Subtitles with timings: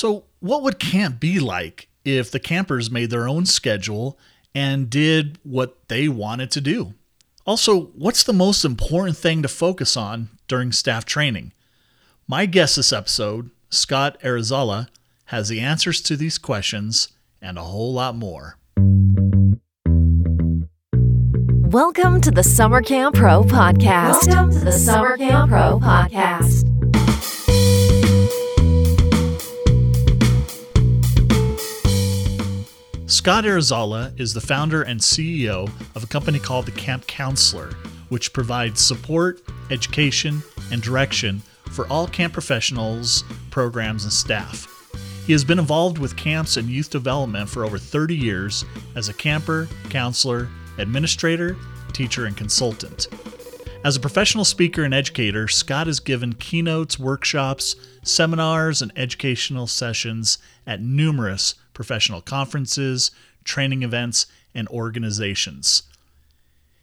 [0.00, 4.18] So, what would camp be like if the campers made their own schedule
[4.54, 6.94] and did what they wanted to do?
[7.44, 11.52] Also, what's the most important thing to focus on during staff training?
[12.26, 14.88] My guest this episode, Scott Arizala,
[15.26, 17.08] has the answers to these questions
[17.42, 18.56] and a whole lot more.
[21.70, 24.28] Welcome to the Summer Camp Pro podcast.
[24.28, 26.69] Welcome to the Summer Camp Pro podcast.
[33.10, 37.72] Scott Arizala is the founder and CEO of a company called the Camp Counselor,
[38.08, 41.42] which provides support, education, and direction
[41.72, 44.68] for all camp professionals, programs, and staff.
[45.26, 49.14] He has been involved with camps and youth development for over 30 years as a
[49.14, 50.48] camper, counselor,
[50.78, 51.56] administrator,
[51.92, 53.08] teacher, and consultant.
[53.82, 60.38] As a professional speaker and educator, Scott has given keynotes, workshops, seminars, and educational sessions
[60.64, 63.10] at numerous professional conferences,
[63.44, 65.84] training events, and organizations.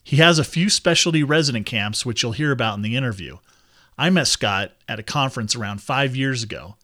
[0.03, 3.37] He has a few specialty resident camps, which you'll hear about in the interview.
[3.97, 6.75] I met Scott at a conference around five years ago.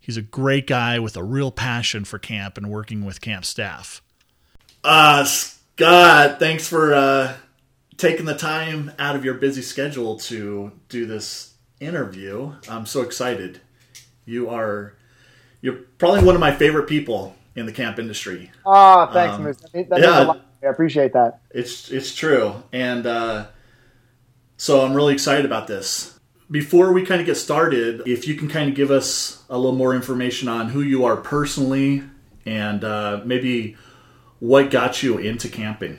[0.00, 4.02] He's a great guy with a real passion for camp and working with camp staff.
[4.82, 7.36] Uh, Scott, thanks for uh,
[7.96, 12.52] taking the time out of your busy schedule to do this interview.
[12.68, 13.60] I'm so excited.
[14.24, 14.94] You are
[15.60, 18.50] you're probably one of my favorite people in the camp industry.
[18.64, 19.58] Oh, thanks, um, Moose.
[19.72, 21.40] That yeah, I appreciate that.
[21.50, 23.46] It's it's true, and uh,
[24.56, 26.18] so I'm really excited about this.
[26.50, 29.76] Before we kind of get started, if you can kind of give us a little
[29.76, 32.02] more information on who you are personally,
[32.44, 33.76] and uh, maybe
[34.40, 35.98] what got you into camping.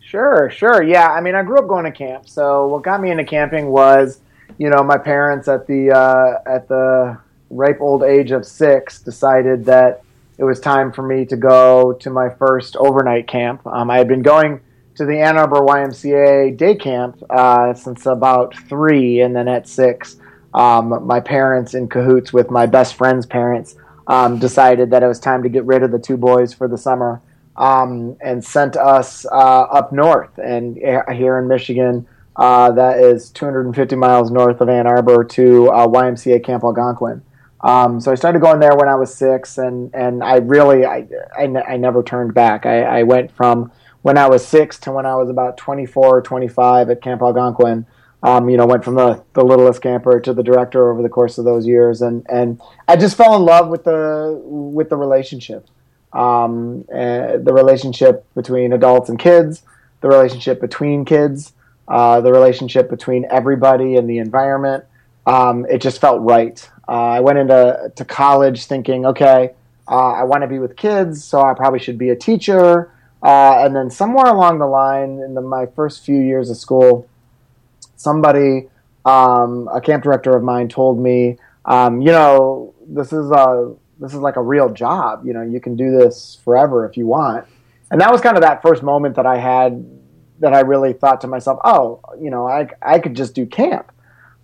[0.00, 0.82] Sure, sure.
[0.82, 2.28] Yeah, I mean, I grew up going to camp.
[2.28, 4.20] So what got me into camping was,
[4.58, 7.18] you know, my parents at the uh, at the
[7.50, 10.02] ripe old age of six decided that
[10.38, 13.66] it was time for me to go to my first overnight camp.
[13.66, 14.60] Um, I had been going
[14.96, 20.16] to the Ann Arbor YMCA day camp uh, since about three, and then at six,
[20.54, 25.20] um, my parents, in cahoots with my best friend's parents, um, decided that it was
[25.20, 27.20] time to get rid of the two boys for the summer
[27.56, 30.38] um, and sent us uh, up north.
[30.38, 32.06] And here in Michigan,
[32.36, 37.22] uh, that is 250 miles north of Ann Arbor to uh, YMCA Camp Algonquin.
[37.60, 41.06] Um, so I started going there when I was six, and, and I really I,
[41.36, 42.66] I, never turned back.
[42.66, 43.72] I, I, went from
[44.02, 47.86] when I was six to when I was about 24 or 25 at Camp Algonquin.
[48.22, 51.38] Um, you know, went from the, the littlest camper to the director over the course
[51.38, 55.68] of those years, and, and I just fell in love with the with the relationship
[56.16, 59.62] um, the relationship between adults and kids,
[60.00, 61.52] the relationship between kids,
[61.88, 64.84] uh, the relationship between everybody and the environment.
[65.26, 66.68] Um, it just felt right.
[66.88, 69.50] Uh, I went into to college thinking, okay,
[69.88, 72.92] uh, I want to be with kids, so I probably should be a teacher.
[73.22, 77.08] Uh, and then somewhere along the line, in the, my first few years of school,
[77.96, 78.68] somebody,
[79.04, 84.12] um, a camp director of mine, told me, um, you know, this is a this
[84.12, 85.26] is like a real job.
[85.26, 87.46] You know, you can do this forever if you want.
[87.90, 89.84] And that was kind of that first moment that I had
[90.40, 93.90] that I really thought to myself, oh, you know, I, I could just do camp.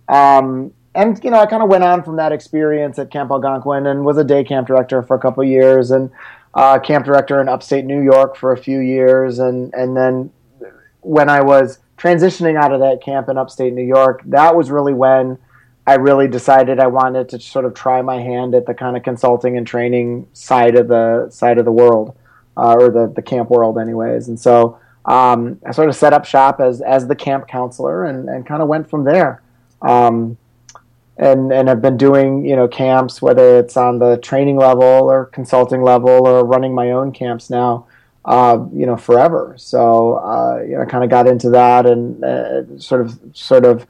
[0.07, 3.87] Um, and, you know, I kind of went on from that experience at Camp Algonquin
[3.87, 6.11] and was a day camp director for a couple years and
[6.53, 9.39] uh, camp director in upstate New York for a few years.
[9.39, 10.31] And, and then
[11.01, 14.93] when I was transitioning out of that camp in upstate New York, that was really
[14.93, 15.37] when–
[15.85, 19.03] I really decided I wanted to sort of try my hand at the kind of
[19.03, 22.15] consulting and training side of the side of the world,
[22.55, 24.29] uh, or the the camp world, anyways.
[24.29, 28.29] And so um, I sort of set up shop as as the camp counselor, and
[28.29, 29.42] and kind of went from there.
[29.83, 30.37] Um,
[31.17, 35.25] and and have been doing you know camps, whether it's on the training level or
[35.25, 37.85] consulting level or running my own camps now.
[38.25, 39.53] Uh, you know, forever.
[39.57, 43.85] So, uh, you know, kind of got into that and uh, sort of, sort of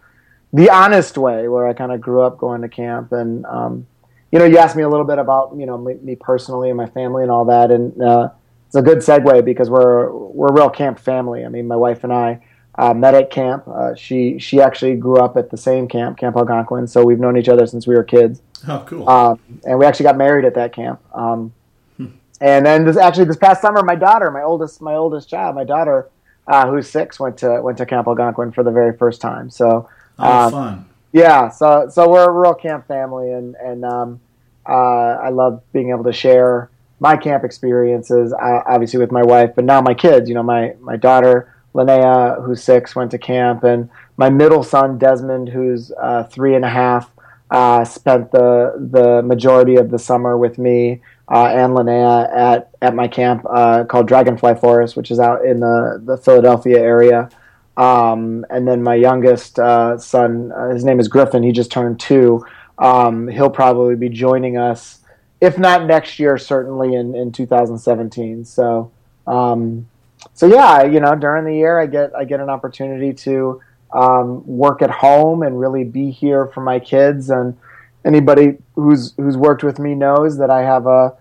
[0.51, 3.11] the honest way, where I kind of grew up going to camp.
[3.11, 3.85] And um,
[4.31, 6.77] you know, you asked me a little bit about you know me, me personally and
[6.77, 8.29] my family and all that, and uh,
[8.65, 11.45] it's a good segue because we're we're a real camp family.
[11.45, 12.39] I mean, my wife and I
[12.75, 13.67] uh, met at camp.
[13.67, 17.37] Uh, she she actually grew up at the same camp, Camp Algonquin, so we've known
[17.37, 18.41] each other since we were kids.
[18.67, 19.07] Oh, cool!
[19.09, 20.99] Um, and we actually got married at that camp.
[21.13, 21.53] Um,
[21.97, 22.07] hmm.
[22.41, 25.63] And then this actually this past summer, my daughter, my oldest my oldest child, my
[25.63, 26.09] daughter,
[26.47, 29.49] uh, who's six, went to went to Camp Algonquin for the very first time.
[29.49, 29.89] So
[30.19, 30.85] Oh, um, fun.
[31.11, 34.19] Yeah, so so we're a real camp family, and and um,
[34.67, 39.51] uh, I love being able to share my camp experiences, uh, obviously with my wife,
[39.55, 40.27] but now my kids.
[40.27, 44.97] You know, my my daughter Linnea, who's six, went to camp, and my middle son
[44.97, 47.09] Desmond, who's uh, three and a half,
[47.51, 52.95] uh, spent the the majority of the summer with me uh, and Linnea at at
[52.95, 57.29] my camp uh, called Dragonfly Forest, which is out in the the Philadelphia area.
[57.75, 61.41] Um, and then my youngest uh, son, uh, his name is Griffin.
[61.41, 62.45] He just turned two.
[62.77, 64.99] Um, he'll probably be joining us,
[65.41, 68.45] if not next year, certainly in, in 2017.
[68.45, 68.91] So,
[69.25, 69.87] um,
[70.33, 73.61] so yeah, you know, during the year, I get I get an opportunity to
[73.93, 77.29] um, work at home and really be here for my kids.
[77.29, 77.57] And
[78.05, 81.15] anybody who's who's worked with me knows that I have a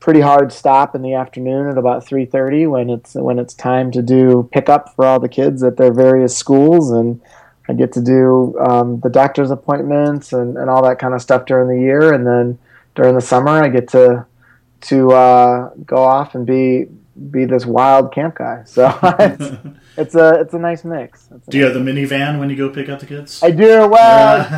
[0.00, 4.02] pretty hard stop in the afternoon at about 3:30 when it's when it's time to
[4.02, 7.20] do pickup for all the kids at their various schools and
[7.66, 11.46] I get to do um, the doctor's appointments and, and all that kind of stuff
[11.46, 12.58] during the year and then
[12.94, 14.26] during the summer I get to
[14.82, 16.86] to uh, go off and be
[17.30, 18.62] be this wild camp guy.
[18.64, 19.56] So it's,
[19.96, 21.28] it's, a it's a nice mix.
[21.30, 23.42] A do you have the minivan when you go pick up the kids?
[23.42, 23.88] I do.
[23.88, 23.92] Well,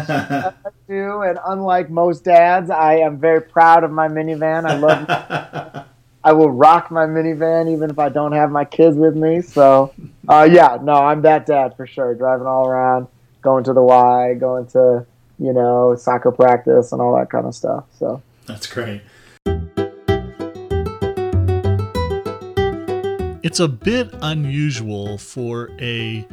[0.09, 0.53] I
[0.89, 4.65] do, and unlike most dads, I am very proud of my minivan.
[4.65, 5.87] I love.
[6.25, 9.43] I will rock my minivan even if I don't have my kids with me.
[9.43, 9.95] So,
[10.29, 12.17] uh, yeah, no, I'm that dad for sure.
[12.17, 13.07] Driving all around,
[13.43, 15.07] going to the Y, going to
[15.39, 17.85] you know soccer practice and all that kind of stuff.
[17.99, 19.03] So that's great.
[23.47, 26.27] It's a bit unusual for a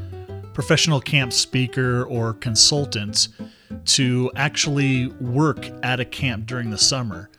[0.56, 3.27] professional camp speaker or consultant
[3.86, 7.30] to actually work at a camp during the summer.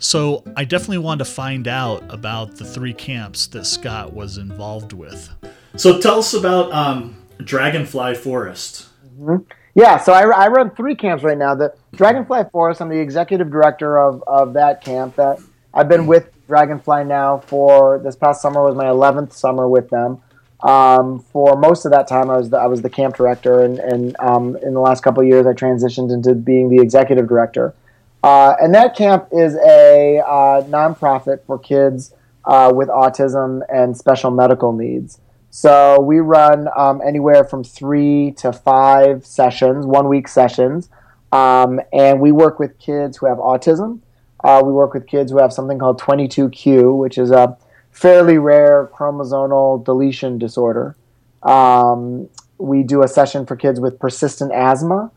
[0.00, 4.92] So I definitely wanted to find out about the three camps that Scott was involved
[4.92, 5.30] with.
[5.76, 8.88] So tell us about um, Dragonfly Forest.
[9.20, 9.44] Mm-hmm.
[9.76, 11.54] Yeah, so I, I, run three camps right now.
[11.54, 15.14] The Dragonfly Forest, I'm the executive director of, of that camp.
[15.14, 15.38] That
[15.72, 20.20] I've been with Dragonfly now for this past summer was my 11th summer with them.
[20.62, 23.78] Um, for most of that time, I was the, I was the camp director, and,
[23.78, 27.74] and um, in the last couple years, I transitioned into being the executive director.
[28.22, 32.12] Uh, and that camp is a uh, nonprofit for kids
[32.44, 35.20] uh, with autism and special medical needs.
[35.48, 40.90] So we run um, anywhere from three to five sessions, one week sessions,
[41.32, 44.00] um, and we work with kids who have autism
[44.44, 47.56] uh, we work with kids who have something called 22q, which is a
[47.90, 50.96] fairly rare chromosomal deletion disorder.
[51.42, 52.28] Um,
[52.58, 55.10] we do a session for kids with persistent asthma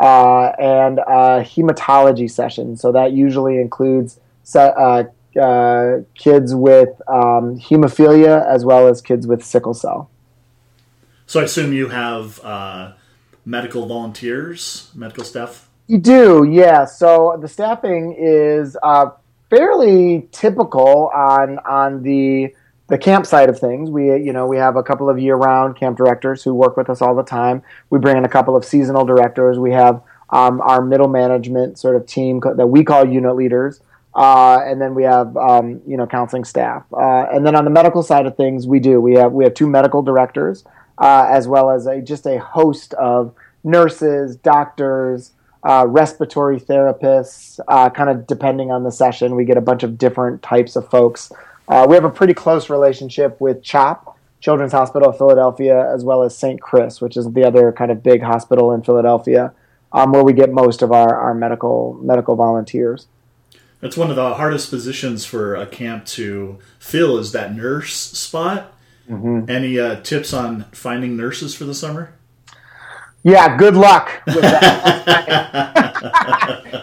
[0.00, 2.76] uh, and a hematology session.
[2.76, 4.18] So that usually includes
[4.54, 5.04] uh,
[5.40, 10.10] uh, kids with um, hemophilia as well as kids with sickle cell.
[11.26, 12.92] So I assume you have uh,
[13.44, 16.84] medical volunteers, medical staff you do, yeah.
[16.84, 19.10] So the staffing is uh,
[19.50, 22.54] fairly typical on on the
[22.88, 23.90] the camp side of things.
[23.90, 26.88] We you know we have a couple of year round camp directors who work with
[26.88, 27.62] us all the time.
[27.90, 29.58] We bring in a couple of seasonal directors.
[29.58, 33.80] We have um, our middle management sort of team that we call unit leaders.
[34.14, 37.70] Uh, and then we have um, you know counseling staff, uh, and then on the
[37.70, 40.62] medical side of things, we do we have we have two medical directors,
[40.98, 43.34] uh, as well as a just a host of
[43.64, 45.32] nurses, doctors,
[45.64, 49.34] uh, respiratory therapists, uh, kind of depending on the session.
[49.34, 51.32] We get a bunch of different types of folks.
[51.68, 56.22] Uh, we have a pretty close relationship with CHOP, Children's Hospital of Philadelphia, as well
[56.22, 56.60] as St.
[56.60, 59.54] Chris, which is the other kind of big hospital in Philadelphia,
[59.92, 63.06] um, where we get most of our, our medical medical volunteers.
[63.80, 68.72] That's one of the hardest positions for a camp to fill is that nurse spot.
[69.08, 69.50] Mm-hmm.
[69.50, 72.14] Any uh, tips on finding nurses for the summer?
[73.24, 74.84] Yeah, good luck with that.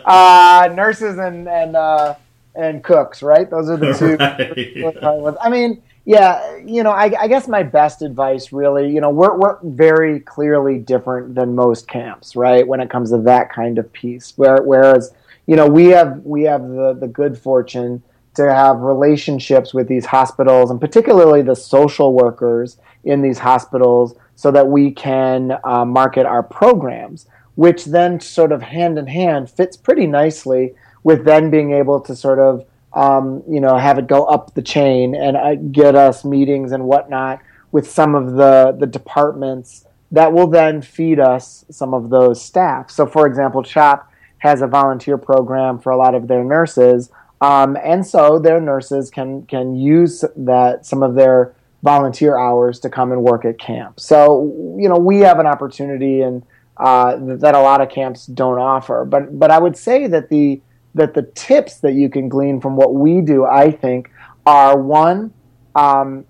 [0.05, 2.15] uh, nurses and and uh,
[2.55, 3.47] and cooks, right?
[3.49, 4.17] Those are the two.
[4.17, 5.35] Right.
[5.39, 9.37] I mean, yeah, you know, I, I, guess my best advice, really, you know, we're
[9.37, 12.67] we're very clearly different than most camps, right?
[12.67, 15.13] When it comes to that kind of piece, Where, whereas,
[15.45, 18.01] you know, we have we have the the good fortune
[18.33, 24.49] to have relationships with these hospitals, and particularly the social workers in these hospitals so
[24.49, 29.77] that we can uh, market our programs, which then sort of hand in hand fits
[29.77, 34.25] pretty nicely with then being able to sort of um, you know have it go
[34.25, 37.39] up the chain and uh, get us meetings and whatnot
[37.71, 42.89] with some of the the departments that will then feed us some of those staff.
[42.89, 47.77] So, for example, CHOP has a volunteer program for a lot of their nurses, um,
[47.83, 51.53] and so their nurses can can use that some of their
[51.83, 53.99] volunteer hours to come and work at camp.
[53.99, 56.43] So, you know, we have an opportunity and
[56.77, 59.05] uh, that a lot of camps don't offer.
[59.05, 60.61] But but I would say that the
[60.95, 64.11] that the tips that you can glean from what we do, I think,
[64.45, 65.33] are one,
[65.75, 66.25] um,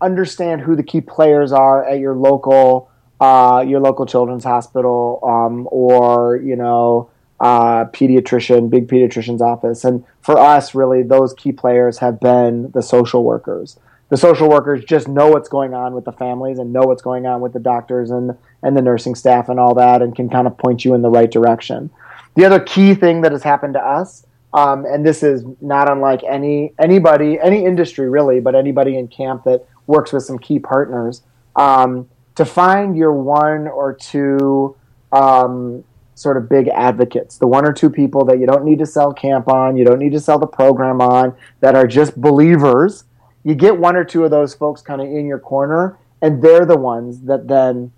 [0.00, 5.68] understand who the key players are at your local uh, your local children's hospital um,
[5.70, 7.10] or you know
[7.40, 9.84] uh, pediatrician, big pediatrician's office.
[9.84, 13.78] And for us, really, those key players have been the social workers.
[14.12, 17.24] The social workers just know what's going on with the families and know what's going
[17.24, 20.46] on with the doctors and, and the nursing staff and all that and can kind
[20.46, 21.88] of point you in the right direction.
[22.34, 26.22] The other key thing that has happened to us, um, and this is not unlike
[26.24, 31.22] any anybody, any industry really, but anybody in camp that works with some key partners,
[31.56, 34.76] um, to find your one or two
[35.12, 35.82] um,
[36.16, 39.10] sort of big advocates, the one or two people that you don't need to sell
[39.10, 43.04] camp on, you don't need to sell the program on, that are just believers.
[43.44, 46.64] You get one or two of those folks kind of in your corner, and they're
[46.64, 47.92] the ones that then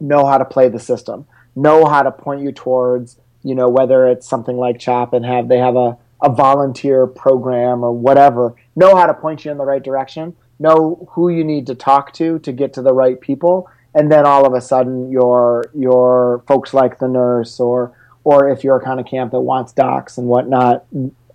[0.00, 4.06] know how to play the system, know how to point you towards, you know, whether
[4.06, 8.96] it's something like CHOP and have they have a, a volunteer program or whatever, know
[8.96, 12.38] how to point you in the right direction, know who you need to talk to
[12.40, 16.74] to get to the right people, and then all of a sudden your your folks
[16.74, 17.92] like the nurse or
[18.24, 20.84] or if you're a kind of camp that wants docs and whatnot,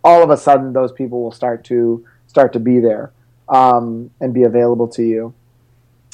[0.04, 3.14] all of a sudden those people will start to start to be there
[3.52, 5.34] um, and be available to you.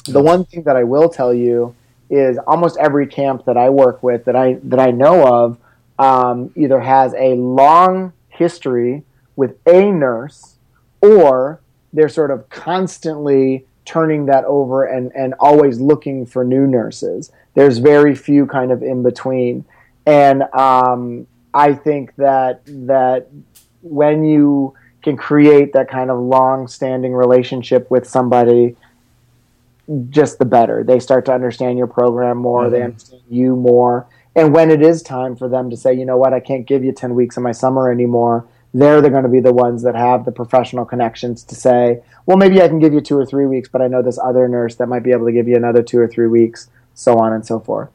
[0.04, 1.74] The one thing that I will tell you
[2.10, 5.58] is almost every camp that I work with that I that I know of
[5.98, 9.04] um, either has a long history
[9.36, 10.56] with a nurse
[11.00, 11.60] or
[11.92, 17.32] they're sort of constantly turning that over and, and always looking for new nurses.
[17.54, 19.64] There's very few kind of in between.
[20.06, 23.28] And um, I think that that
[23.82, 24.74] when you
[25.08, 28.76] can create that kind of long standing relationship with somebody,
[30.10, 30.84] just the better.
[30.84, 32.72] They start to understand your program more, mm-hmm.
[32.72, 34.06] they understand you more.
[34.36, 36.84] And when it is time for them to say, you know what, I can't give
[36.84, 39.96] you 10 weeks of my summer anymore, they're, they're going to be the ones that
[39.96, 43.46] have the professional connections to say, well, maybe I can give you two or three
[43.46, 45.82] weeks, but I know this other nurse that might be able to give you another
[45.82, 47.88] two or three weeks, so on and so forth.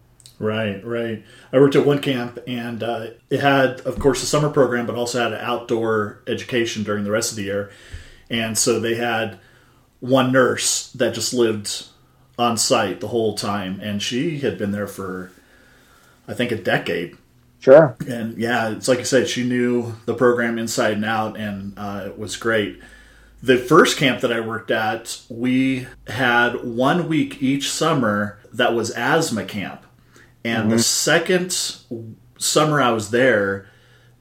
[0.43, 1.23] Right, right.
[1.53, 4.95] I worked at one camp, and uh, it had, of course, a summer program, but
[4.95, 7.71] also had outdoor education during the rest of the year.
[8.29, 9.39] And so they had
[10.01, 11.85] one nurse that just lived
[12.37, 15.31] on site the whole time, and she had been there for,
[16.27, 17.15] I think, a decade.
[17.59, 17.95] Sure.
[18.05, 22.03] And yeah, it's like I said, she knew the program inside and out, and uh,
[22.07, 22.81] it was great.
[23.41, 28.91] The first camp that I worked at, we had one week each summer that was
[28.91, 29.85] asthma camp.
[30.43, 30.69] And mm-hmm.
[30.71, 31.51] the second
[32.37, 33.67] summer I was there,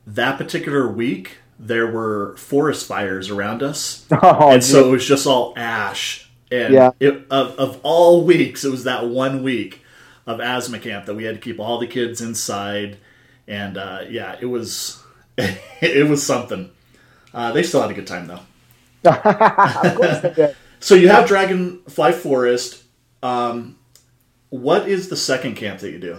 [0.06, 4.06] that particular week, there were forest fires around us.
[4.22, 6.30] Oh, and so it was just all ash.
[6.50, 6.90] And yeah.
[7.00, 9.82] it, of, of all weeks, it was that one week
[10.26, 12.98] of asthma camp that we had to keep all the kids inside
[13.48, 15.02] and uh, yeah, it was
[15.38, 16.70] it was something.
[17.34, 18.40] Uh, they still had a good time though.
[19.10, 20.56] of course they did.
[20.80, 22.82] so you have Dragonfly Forest.
[23.22, 23.78] Um,
[24.52, 26.18] what is the second camp that you do?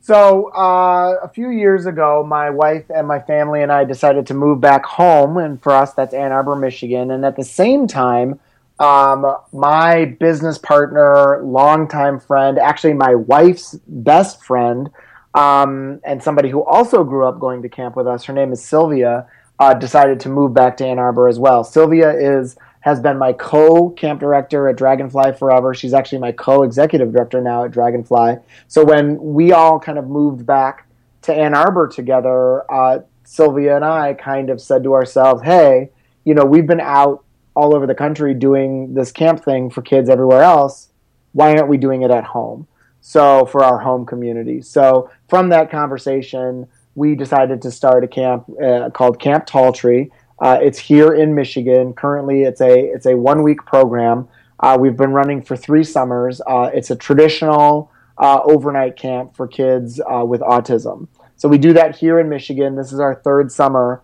[0.00, 4.34] So uh, a few years ago, my wife and my family and I decided to
[4.34, 7.10] move back home, and for us, that's Ann Arbor, Michigan.
[7.10, 8.40] And at the same time,
[8.78, 14.88] um, my business partner, longtime friend, actually my wife's best friend,
[15.34, 18.24] um, and somebody who also grew up going to camp with us.
[18.24, 19.28] Her name is Sylvia.
[19.58, 21.62] Uh, decided to move back to Ann Arbor as well.
[21.62, 22.56] Sylvia is
[22.86, 25.74] has been my co camp director at Dragonfly forever.
[25.74, 28.36] She's actually my co executive director now at Dragonfly.
[28.68, 30.86] So when we all kind of moved back
[31.22, 35.90] to Ann Arbor together, uh, Sylvia and I kind of said to ourselves, "Hey,
[36.24, 37.24] you know, we've been out
[37.56, 40.90] all over the country doing this camp thing for kids everywhere else.
[41.32, 42.68] Why aren't we doing it at home?"
[43.00, 44.62] So for our home community.
[44.62, 50.12] So from that conversation, we decided to start a camp uh, called Camp Tall Tree.
[50.38, 51.92] Uh, it's here in Michigan.
[51.92, 54.28] Currently, it's a it's a one week program.
[54.60, 56.40] Uh, we've been running for three summers.
[56.46, 61.08] Uh, it's a traditional uh, overnight camp for kids uh, with autism.
[61.36, 62.76] So we do that here in Michigan.
[62.76, 64.02] This is our third summer.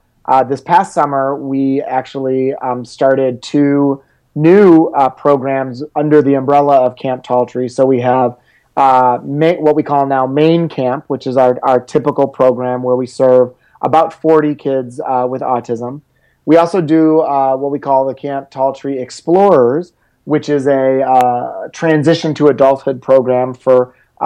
[0.49, 4.03] this past summer, we actually um, started two
[4.35, 7.69] new programs under the umbrella of Camp Tall Tree.
[7.69, 8.37] So we have
[8.77, 13.07] uh, what we call now main camp, which is our, our typical program where we
[13.07, 16.03] serve about 40 kids uh, with autism.
[16.45, 19.93] We also do uh, what we call the Camp Tall Tree Explorers,
[20.25, 24.25] which is a uh, transition to adulthood program for uh,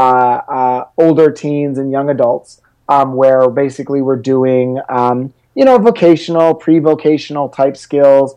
[0.48, 6.54] uh, older teens and young adults, um, where basically we're doing um, you know vocational,
[6.54, 8.34] pre-vocational type skills,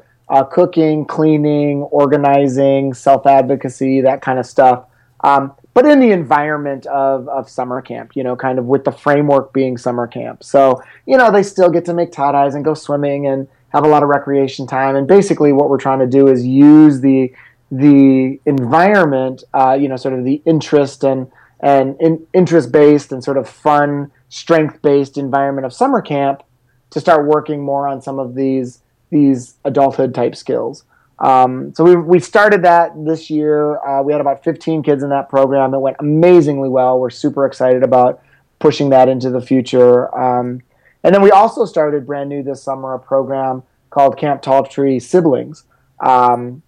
[0.52, 4.86] cooking, cleaning, organizing, self advocacy, that kind of stuff.
[5.24, 8.92] Um, but in the environment of, of summer camp, you know, kind of with the
[8.92, 10.44] framework being summer camp.
[10.44, 13.88] So, you know, they still get to make tie-dyes and go swimming and have a
[13.88, 14.96] lot of recreation time.
[14.96, 17.32] And basically what we're trying to do is use the
[17.72, 23.24] the environment, uh, you know, sort of the interest and and in, interest based and
[23.24, 26.44] sort of fun strength based environment of summer camp
[26.92, 30.84] to start working more on some of these these adulthood type skills.
[31.20, 33.78] Um, so we we started that this year.
[33.86, 35.74] Uh, we had about 15 kids in that program.
[35.74, 37.00] It went amazingly well.
[37.00, 38.22] We're super excited about
[38.60, 40.14] pushing that into the future.
[40.18, 40.62] Um,
[41.04, 45.00] and then we also started brand new this summer a program called Camp Tall Tree
[45.00, 45.64] Siblings,
[46.00, 46.62] um,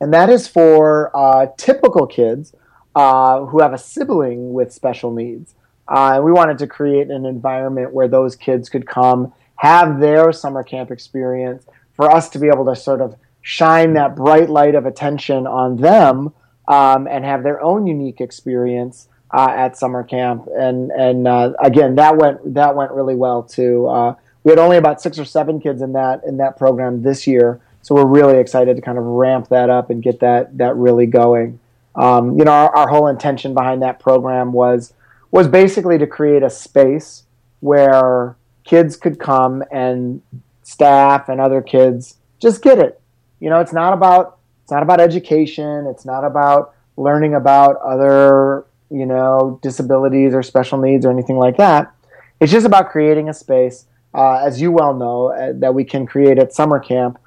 [0.00, 2.54] and that is for uh, typical kids
[2.94, 5.54] uh, who have a sibling with special needs.
[5.88, 10.62] Uh, we wanted to create an environment where those kids could come, have their summer
[10.62, 14.86] camp experience, for us to be able to sort of shine that bright light of
[14.86, 16.32] attention on them
[16.66, 20.48] um, and have their own unique experience uh, at summer camp.
[20.56, 23.86] And and uh, again, that went that went really well too.
[23.88, 24.14] Uh,
[24.44, 27.60] we had only about six or seven kids in that in that program this year,
[27.82, 31.06] so we're really excited to kind of ramp that up and get that that really
[31.06, 31.58] going.
[31.96, 34.92] Um, you know, our, our whole intention behind that program was
[35.32, 37.24] was basically to create a space
[37.58, 40.22] where kids could come and
[40.62, 43.00] staff and other kids just get it.
[43.40, 45.86] You know, it's not about it's not about education.
[45.88, 48.64] It's not about learning about other
[48.94, 51.92] you know disabilities or special needs or anything like that.
[52.40, 56.06] It's just about creating a space, uh, as you well know, uh, that we can
[56.06, 57.18] create at summer camp,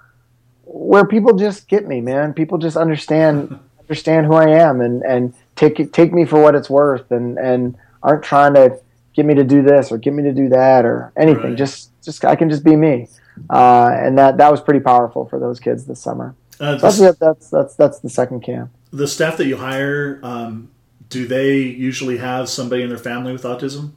[0.64, 2.34] where people just get me, man.
[2.34, 6.70] People just understand understand who I am and and take take me for what it's
[6.70, 8.80] worth and and aren't trying to
[9.14, 11.52] get me to do this or get me to do that or anything.
[11.52, 11.58] Right.
[11.58, 13.08] Just just I can just be me,
[13.50, 16.36] uh, and that that was pretty powerful for those kids this summer.
[16.60, 18.72] Uh, so that's, that's that's that's the second camp.
[18.92, 20.70] The staff that you hire, um,
[21.10, 23.92] do they usually have somebody in their family with autism?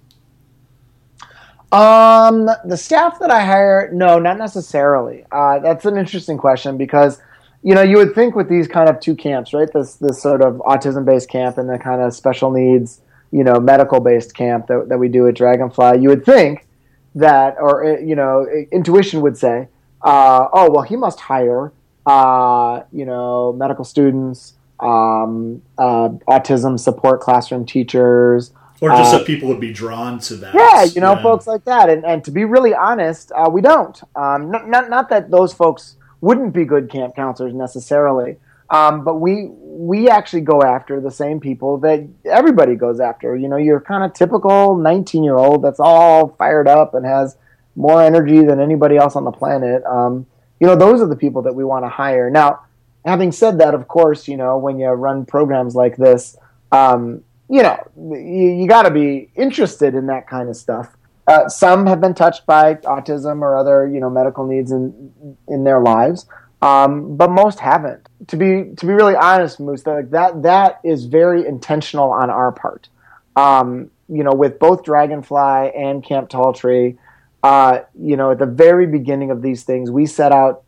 [1.73, 5.25] Um, the staff that I hire, no, not necessarily.
[5.31, 7.21] Uh, that's an interesting question because,
[7.63, 9.73] you know, you would think with these kind of two camps, right?
[9.73, 13.01] This this sort of autism based camp and the kind of special needs,
[13.31, 16.67] you know, medical based camp that that we do at Dragonfly, you would think
[17.15, 19.69] that, or uh, you know, intuition would say,
[20.03, 21.73] uh, oh well, he must hire,
[22.05, 29.27] uh, you know, medical students, um, uh, autism support classroom teachers, or just uh, that
[29.27, 30.55] people would be drawn to that.
[30.55, 31.23] Yeah, you know, yeah.
[31.23, 31.91] folks like that.
[31.91, 34.01] And, and to be really honest, uh, we don't.
[34.17, 38.37] Um, not, not not that those folks wouldn't be good camp counselors necessarily,
[38.71, 43.37] um, but we we actually go after the same people that everybody goes after.
[43.37, 47.37] You know, you're kind of typical 19 year old that's all fired up and has
[47.77, 49.85] more energy than anybody else on the planet.
[49.85, 50.27] Um,
[50.61, 52.31] you know, those are the people that we want to hire.
[52.31, 52.61] Now,
[53.05, 56.37] having said that, of course, you know, when you run programs like this,
[56.73, 60.97] um, you know, you, you got to be interested in that kind of stuff.
[61.27, 65.65] Uh, some have been touched by autism or other, you know, medical needs in in
[65.65, 66.27] their lives.
[66.63, 68.09] Um, but most haven't.
[68.29, 72.53] To be to be really honest, Moose, that that, that is very intentional on our
[72.53, 72.89] part.
[73.37, 76.99] Um, you know, with both Dragonfly and Camp Tall Tree,
[77.43, 80.65] uh, you know, at the very beginning of these things, we set out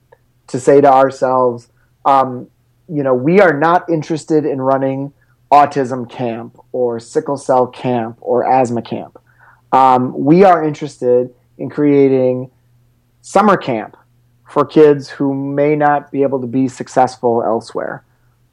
[0.47, 1.68] to say to ourselves,
[2.05, 2.49] um,
[2.88, 5.12] you know, we are not interested in running
[5.51, 9.19] autism camp or sickle cell camp or asthma camp.
[9.73, 12.51] Um, we are interested in creating
[13.21, 13.97] summer camp
[14.49, 18.05] for kids who may not be able to be successful elsewhere.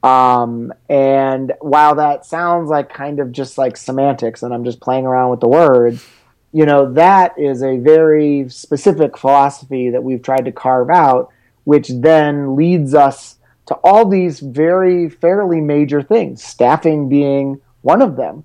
[0.02, 5.06] Um, and while that sounds like kind of just like semantics and I'm just playing
[5.06, 6.06] around with the words,
[6.54, 11.30] you know, that is a very specific philosophy that we've tried to carve out,
[11.66, 13.36] which then leads us
[13.70, 18.44] to all these very fairly major things, staffing being one of them.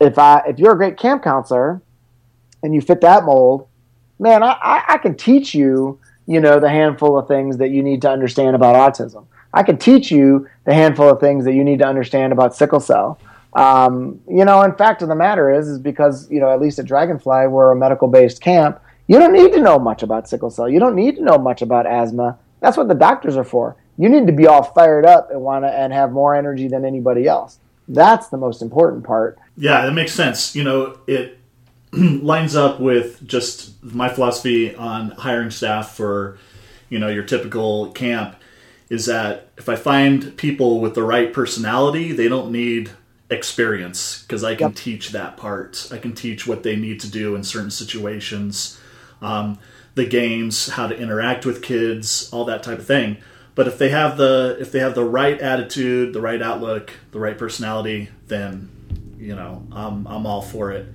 [0.00, 1.82] If I if you're a great camp counselor
[2.62, 3.68] and you fit that mold,
[4.18, 8.00] man, I, I can teach you you know, the handful of things that you need
[8.02, 9.26] to understand about autism.
[9.52, 12.78] I can teach you the handful of things that you need to understand about sickle
[12.78, 13.18] cell.
[13.54, 16.78] Um, you know, and fact of the matter is, is because, you know, at least
[16.78, 20.50] at Dragonfly, we're a medical based camp, you don't need to know much about sickle
[20.50, 20.68] cell.
[20.68, 22.38] You don't need to know much about asthma.
[22.60, 23.74] That's what the doctors are for.
[24.00, 26.86] You need to be all fired up and want to and have more energy than
[26.86, 27.58] anybody else.
[27.86, 29.38] That's the most important part.
[29.58, 30.56] Yeah, that makes sense.
[30.56, 31.38] You know, it
[31.92, 36.38] lines up with just my philosophy on hiring staff for
[36.88, 38.36] you know your typical camp
[38.88, 42.90] is that if I find people with the right personality, they don't need
[43.28, 44.76] experience because I can yep.
[44.76, 45.88] teach that part.
[45.92, 48.80] I can teach what they need to do in certain situations,
[49.20, 49.58] um,
[49.94, 53.18] the games, how to interact with kids, all that type of thing.
[53.60, 57.20] But if they have the if they have the right attitude, the right outlook, the
[57.20, 58.70] right personality, then
[59.18, 60.86] you know I'm I'm all for it.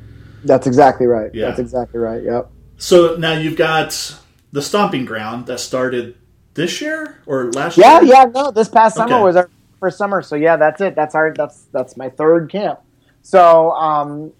[0.43, 1.29] That's exactly right.
[1.31, 1.45] Yeah.
[1.45, 2.23] That's exactly right.
[2.23, 2.49] Yep.
[2.77, 4.19] So now you've got
[4.51, 6.17] the stomping ground that started
[6.55, 8.09] this year or last yeah, year?
[8.09, 9.23] Yeah, yeah, no, this past summer okay.
[9.23, 9.47] was our
[9.79, 10.23] first summer.
[10.23, 10.95] So yeah, that's it.
[10.95, 12.79] That's our that's that's my third camp.
[13.21, 14.33] So um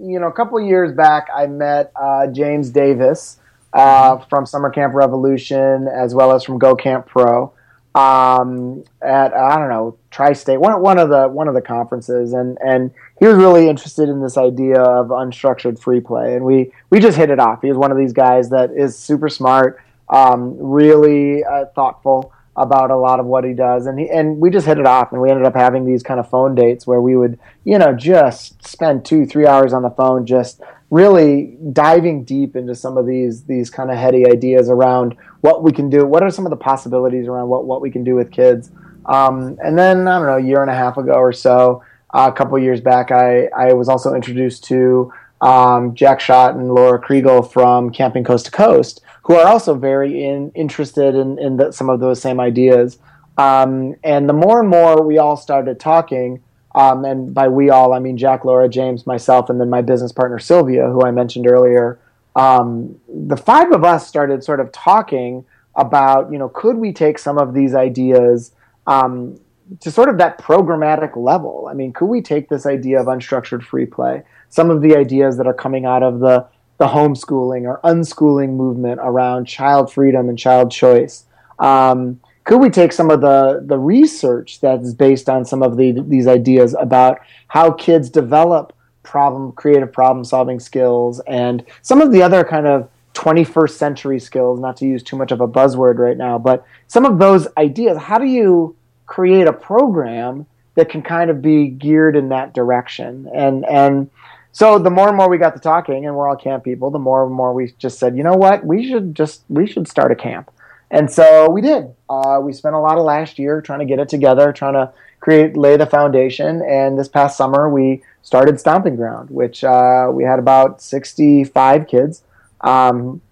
[0.00, 3.40] you know, a couple years back, I met uh, James Davis
[3.72, 7.52] uh, from Summer Camp Revolution as well as from Go Camp Pro
[7.94, 12.58] um, at I don't know Tri-State one one of the one of the conferences, and
[12.64, 17.00] and he was really interested in this idea of unstructured free play, and we we
[17.00, 17.60] just hit it off.
[17.60, 22.90] He was one of these guys that is super smart, um, really uh, thoughtful about
[22.90, 25.20] a lot of what he does, and he and we just hit it off, and
[25.20, 28.66] we ended up having these kind of phone dates where we would you know just
[28.66, 33.44] spend two three hours on the phone just really diving deep into some of these
[33.44, 36.04] these kind of heady ideas around what we can do.
[36.04, 38.70] What are some of the possibilities around what what we can do with kids?
[39.06, 42.30] Um, and then I don't know, a year and a half ago or so, uh,
[42.30, 47.00] a couple years back, I I was also introduced to um, Jack Schott and Laura
[47.00, 51.72] Kriegel from Camping Coast to Coast, who are also very in, interested in, in the,
[51.72, 52.98] some of those same ideas.
[53.38, 56.42] Um, and the more and more we all started talking,
[56.74, 60.12] um, and by we all, I mean Jack, Laura, James, myself, and then my business
[60.12, 61.98] partner Sylvia, who I mentioned earlier.
[62.34, 67.18] Um, the five of us started sort of talking about, you know, could we take
[67.18, 68.52] some of these ideas
[68.86, 69.38] um,
[69.80, 71.68] to sort of that programmatic level?
[71.70, 75.36] I mean, could we take this idea of unstructured free play, some of the ideas
[75.36, 76.46] that are coming out of the
[76.78, 81.26] the homeschooling or unschooling movement around child freedom and child choice?
[81.58, 86.00] Um, could we take some of the the research that's based on some of the
[86.06, 92.22] these ideas about how kids develop problem creative problem solving skills and some of the
[92.22, 96.16] other kind of 21st century skills not to use too much of a buzzword right
[96.16, 98.74] now but some of those ideas how do you
[99.06, 103.28] create a program that can kind of be geared in that direction?
[103.34, 104.10] And and
[104.52, 106.98] so the more and more we got to talking and we're all camp people the
[106.98, 108.64] more and more we just said you know what?
[108.64, 110.50] We should just we should start a camp
[110.92, 111.94] and so we did.
[112.08, 114.92] Uh, we spent a lot of last year trying to get it together, trying to
[115.20, 116.60] create, lay the foundation.
[116.62, 122.22] And this past summer, we started Stomping Ground, which uh, we had about 65 kids.
[122.60, 123.22] Um,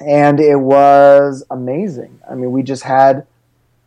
[0.00, 2.20] and it was amazing.
[2.30, 3.26] I mean, we just had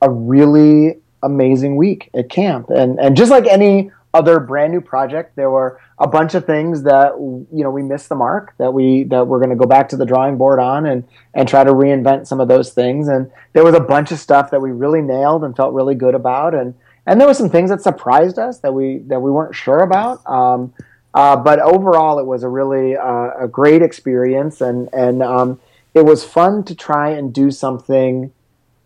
[0.01, 2.69] a really amazing week at camp.
[2.69, 5.35] And, and just like any other brand new project.
[5.35, 9.03] There were a bunch of things that you know we missed the mark that we
[9.05, 11.73] that we're going to go back to the drawing board on and and try to
[11.73, 13.09] reinvent some of those things.
[13.09, 16.15] And there was a bunch of stuff that we really nailed and felt really good
[16.15, 16.55] about.
[16.55, 16.73] And
[17.05, 20.25] and there were some things that surprised us that we that we weren't sure about.
[20.25, 20.73] Um,
[21.13, 25.59] uh, but overall, it was a really uh, a great experience, and and um,
[25.93, 28.31] it was fun to try and do something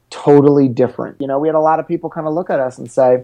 [0.09, 1.17] totally different.
[1.19, 3.23] You know, we had a lot of people kind of look at us and say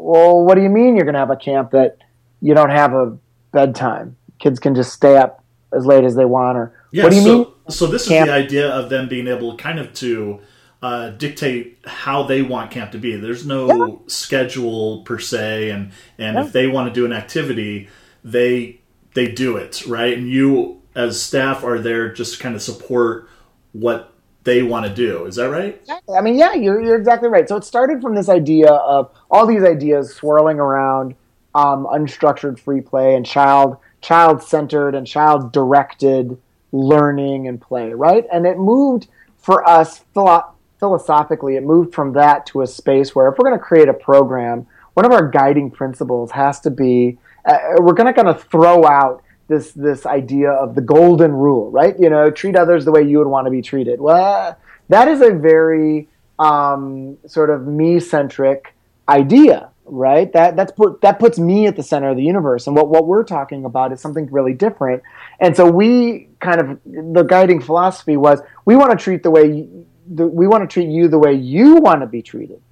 [0.00, 1.98] well, what do you mean you're going to have a camp that
[2.40, 3.16] you don't have a
[3.52, 4.16] bedtime?
[4.38, 7.22] Kids can just stay up as late as they want, or yeah, what do you
[7.22, 7.46] so, mean?
[7.68, 8.28] So this camp?
[8.28, 10.40] is the idea of them being able kind of to
[10.82, 13.16] uh, dictate how they want camp to be.
[13.16, 13.96] There's no yeah.
[14.06, 16.44] schedule per se, and and yeah.
[16.44, 17.88] if they want to do an activity,
[18.24, 18.80] they
[19.14, 23.28] they do it right, and you as staff are there just to kind of support
[23.72, 24.12] what
[24.44, 25.26] they want to do.
[25.26, 25.80] Is that right?
[26.14, 27.48] I mean, yeah, you're, you're exactly right.
[27.48, 31.14] So it started from this idea of all these ideas swirling around
[31.54, 36.38] um, unstructured free play and child child centered and child directed
[36.72, 38.24] learning and play, right?
[38.32, 41.56] And it moved for us philo- philosophically.
[41.56, 44.66] It moved from that to a space where if we're going to create a program,
[44.94, 48.84] one of our guiding principles has to be uh, we're going to kind of throw
[48.86, 51.94] out this this idea of the golden rule, right?
[51.98, 54.00] You know, treat others the way you would want to be treated.
[54.00, 54.56] Well,
[54.88, 56.08] that is a very
[56.38, 58.74] um, sort of me centric
[59.08, 60.32] idea, right?
[60.32, 63.08] That that's put that puts me at the center of the universe, and what what
[63.08, 65.02] we're talking about is something really different.
[65.40, 69.68] And so we kind of the guiding philosophy was we want to treat the way
[70.06, 72.62] the, we want to treat you the way you want to be treated,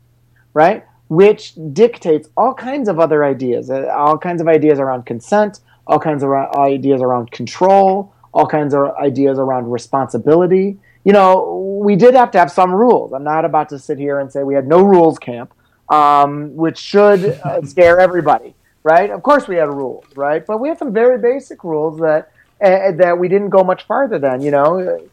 [0.54, 0.84] right?
[1.08, 5.98] Which dictates all kinds of other ideas, uh, all kinds of ideas around consent, all
[5.98, 10.78] kinds of ideas around control, all kinds of ideas around responsibility.
[11.04, 13.12] You know, we did have to have some rules.
[13.12, 15.54] I'm not about to sit here and say we had no rules camp,
[15.88, 19.10] um, which should uh, scare everybody, right?
[19.10, 20.44] Of course we had rules, right?
[20.44, 22.30] But we had some very basic rules that
[22.62, 24.42] uh, that we didn't go much farther than.
[24.42, 25.08] You know,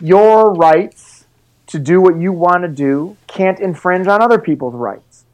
[0.00, 1.26] your rights
[1.68, 5.26] to do what you want to do can't infringe on other people's rights.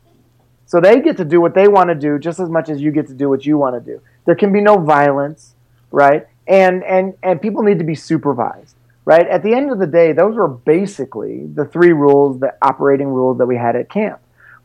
[0.67, 2.91] So they get to do what they want to do just as much as you
[2.91, 4.03] get to do what you want to do.
[4.27, 5.55] There can be no violence,
[5.91, 6.27] right?
[6.47, 9.27] And and and people need to be supervised, right?
[9.27, 13.39] At the end of the day, those were basically the three rules, the operating rules
[13.39, 14.21] that we had at camp.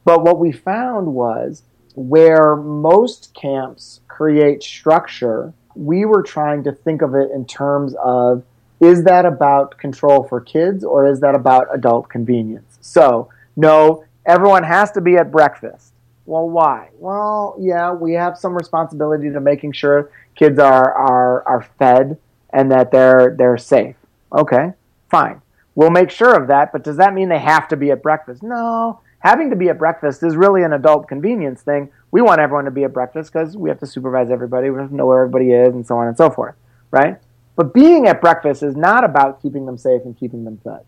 [0.06, 1.64] But what we found was
[1.96, 8.44] where most camps create structure, we were trying to think of it in terms of
[8.80, 12.78] is that about control for kids or is that about adult convenience?
[12.80, 15.94] So, no, everyone has to be at breakfast
[16.30, 16.90] Well, why?
[17.00, 22.20] Well, yeah, we have some responsibility to making sure kids are are are fed
[22.54, 23.96] and that they're they're safe.
[24.32, 24.74] Okay,
[25.10, 25.42] fine.
[25.74, 28.44] We'll make sure of that, but does that mean they have to be at breakfast?
[28.44, 29.00] No.
[29.22, 31.90] Having to be at breakfast is really an adult convenience thing.
[32.12, 34.90] We want everyone to be at breakfast because we have to supervise everybody, we have
[34.90, 36.54] to know where everybody is, and so on and so forth,
[36.92, 37.18] right?
[37.56, 40.86] But being at breakfast is not about keeping them safe and keeping them fed,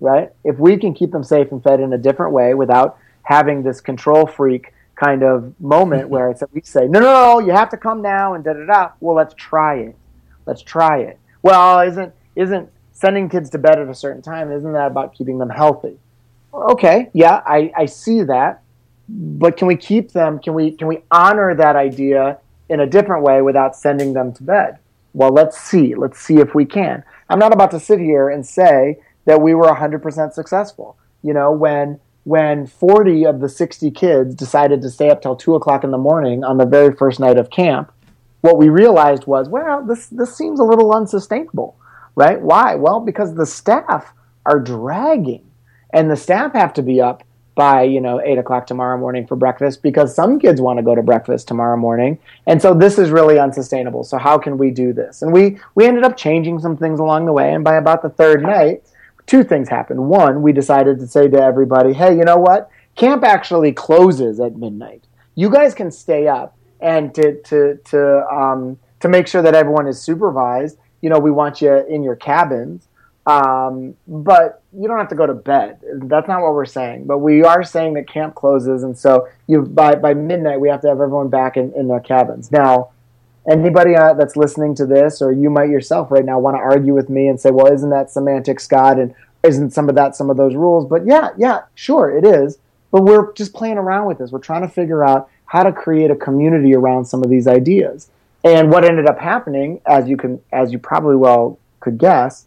[0.00, 0.32] right?
[0.44, 3.80] If we can keep them safe and fed in a different way without having this
[3.80, 7.76] control freak kind of moment where it's we say, no, no, no, you have to
[7.76, 8.90] come now and da da da.
[9.00, 9.96] Well, let's try it.
[10.46, 11.18] Let's try it.
[11.42, 15.38] Well, isn't isn't sending kids to bed at a certain time isn't that about keeping
[15.38, 15.98] them healthy?
[16.54, 18.62] Okay, yeah, I, I see that,
[19.08, 20.38] but can we keep them?
[20.38, 22.38] Can we can we honor that idea
[22.68, 24.78] in a different way without sending them to bed?
[25.14, 25.94] Well, let's see.
[25.94, 27.02] Let's see if we can.
[27.28, 30.96] I'm not about to sit here and say that we were 100% successful.
[31.22, 35.54] You know, when when 40 of the 60 kids decided to stay up till 2
[35.54, 37.92] o'clock in the morning on the very first night of camp,
[38.42, 41.76] what we realized was, well, this, this seems a little unsustainable,
[42.14, 42.40] right?
[42.40, 42.74] Why?
[42.74, 44.12] Well, because the staff
[44.46, 45.44] are dragging,
[45.92, 49.36] and the staff have to be up by you know eight o'clock tomorrow morning for
[49.36, 53.10] breakfast because some kids want to go to breakfast tomorrow morning and so this is
[53.10, 56.76] really unsustainable so how can we do this and we we ended up changing some
[56.76, 58.82] things along the way and by about the third night
[59.26, 60.08] two things happened.
[60.08, 62.70] One, we decided to say to everybody, hey, you know what?
[62.96, 65.04] Camp actually closes at midnight.
[65.34, 69.86] You guys can stay up and to to to um, to make sure that everyone
[69.86, 70.78] is supervised.
[71.00, 72.86] You know, we want you in your cabins,
[73.26, 75.80] um, but you don't have to go to bed.
[75.94, 77.06] That's not what we're saying.
[77.06, 80.82] But we are saying that camp closes, and so you by by midnight we have
[80.82, 82.52] to have everyone back in, in their cabins.
[82.52, 82.90] Now,
[83.50, 86.94] anybody uh, that's listening to this, or you might yourself right now want to argue
[86.94, 88.98] with me and say, well, isn't that semantic, Scott?
[88.98, 90.86] And isn't some of that some of those rules?
[90.86, 92.58] But yeah, yeah, sure, it is.
[92.90, 94.30] But we're just playing around with this.
[94.30, 98.08] We're trying to figure out how to create a community around some of these ideas.
[98.44, 102.46] And what ended up happening, as you can, as you probably well could guess,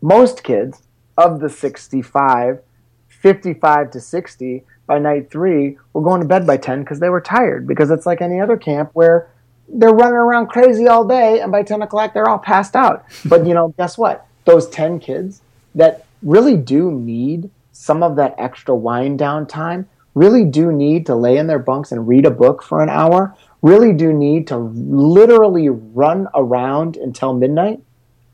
[0.00, 0.82] most kids
[1.16, 2.60] of the 65,
[3.08, 7.20] 55 to 60 by night three were going to bed by 10 because they were
[7.20, 9.28] tired because it's like any other camp where
[9.68, 13.04] they're running around crazy all day, and by 10 o'clock, they're all passed out.
[13.24, 14.26] But, you know, guess what?
[14.44, 15.42] Those 10 kids
[15.74, 21.14] that really do need some of that extra wind down time, really do need to
[21.14, 24.56] lay in their bunks and read a book for an hour, really do need to
[24.56, 27.80] literally run around until midnight,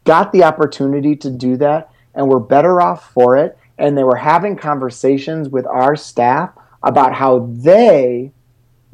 [0.04, 3.58] got the opportunity to do that, and were better off for it.
[3.76, 6.50] And they were having conversations with our staff
[6.82, 8.32] about how they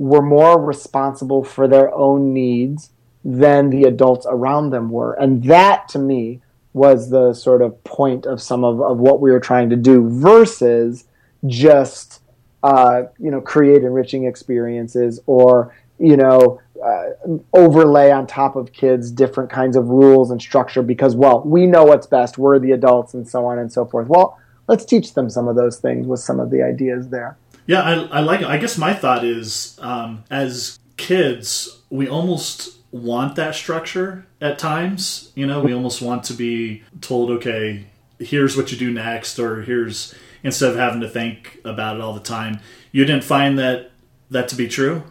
[0.00, 2.88] were more responsible for their own needs
[3.22, 5.12] than the adults around them were.
[5.12, 6.40] And that to me
[6.72, 10.08] was the sort of point of some of, of what we were trying to do
[10.08, 11.04] versus
[11.46, 12.22] just
[12.62, 17.10] uh, you know create enriching experiences or you know uh,
[17.52, 21.84] overlay on top of kids different kinds of rules and structure because well we know
[21.84, 22.38] what's best.
[22.38, 24.08] We're the adults and so on and so forth.
[24.08, 27.36] Well let's teach them some of those things with some of the ideas there
[27.70, 28.48] yeah, I, I like it.
[28.48, 35.30] I guess my thought is um, as kids, we almost want that structure at times.
[35.36, 37.86] You know, we almost want to be told, okay,
[38.18, 42.12] here's what you do next, or here's instead of having to think about it all
[42.12, 42.58] the time.
[42.90, 43.92] You didn't find that
[44.30, 45.04] that to be true.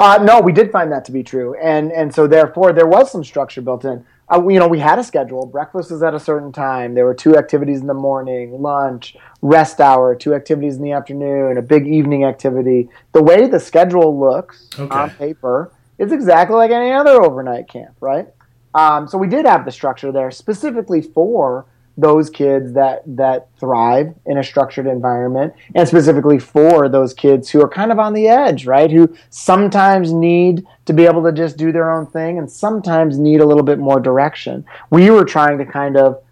[0.00, 3.12] Uh, no, we did find that to be true, and and so therefore there was
[3.12, 5.46] some structure built in uh, you know, we had a schedule.
[5.46, 6.94] Breakfast was at a certain time.
[6.94, 11.58] There were two activities in the morning, lunch, rest hour, two activities in the afternoon,
[11.58, 12.88] a big evening activity.
[13.12, 14.94] The way the schedule looks okay.
[14.94, 18.26] on paper is exactly like any other overnight camp, right?
[18.74, 24.14] Um, so we did have the structure there specifically for those kids that that thrive
[24.26, 28.28] in a structured environment and specifically for those kids who are kind of on the
[28.28, 28.90] edge right?
[28.90, 33.40] Who sometimes need to be able to just do their own thing and sometimes need
[33.40, 34.64] a little bit more direction.
[34.90, 36.22] We were trying to kind of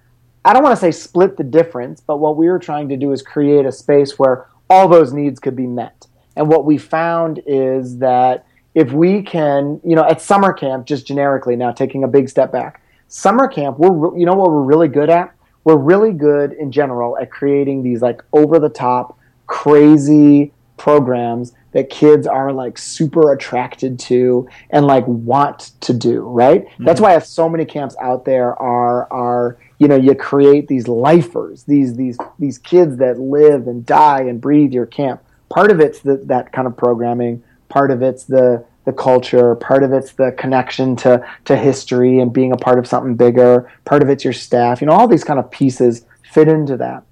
[0.44, 3.12] i don't want to say split the difference but what we were trying to do
[3.12, 6.06] is create a space where all those needs could be met.
[6.36, 11.06] And what we found is that if we can you know at summer camp just
[11.06, 14.88] generically now taking a big step back summer camp we're you know what we're really
[14.88, 15.33] good at
[15.64, 21.90] we're really good in general at creating these like over the top, crazy programs that
[21.90, 26.66] kids are like super attracted to and like want to do, right?
[26.66, 26.84] Mm-hmm.
[26.84, 31.64] That's why so many camps out there are are you know you create these lifers,
[31.64, 35.22] these these these kids that live and die and breathe your camp.
[35.48, 37.42] Part of it's the, that kind of programming.
[37.68, 39.54] Part of it's the the culture.
[39.56, 43.70] Part of it's the connection to to history and being a part of something bigger.
[43.84, 44.80] Part of it's your staff.
[44.80, 47.04] You know, all these kind of pieces fit into that.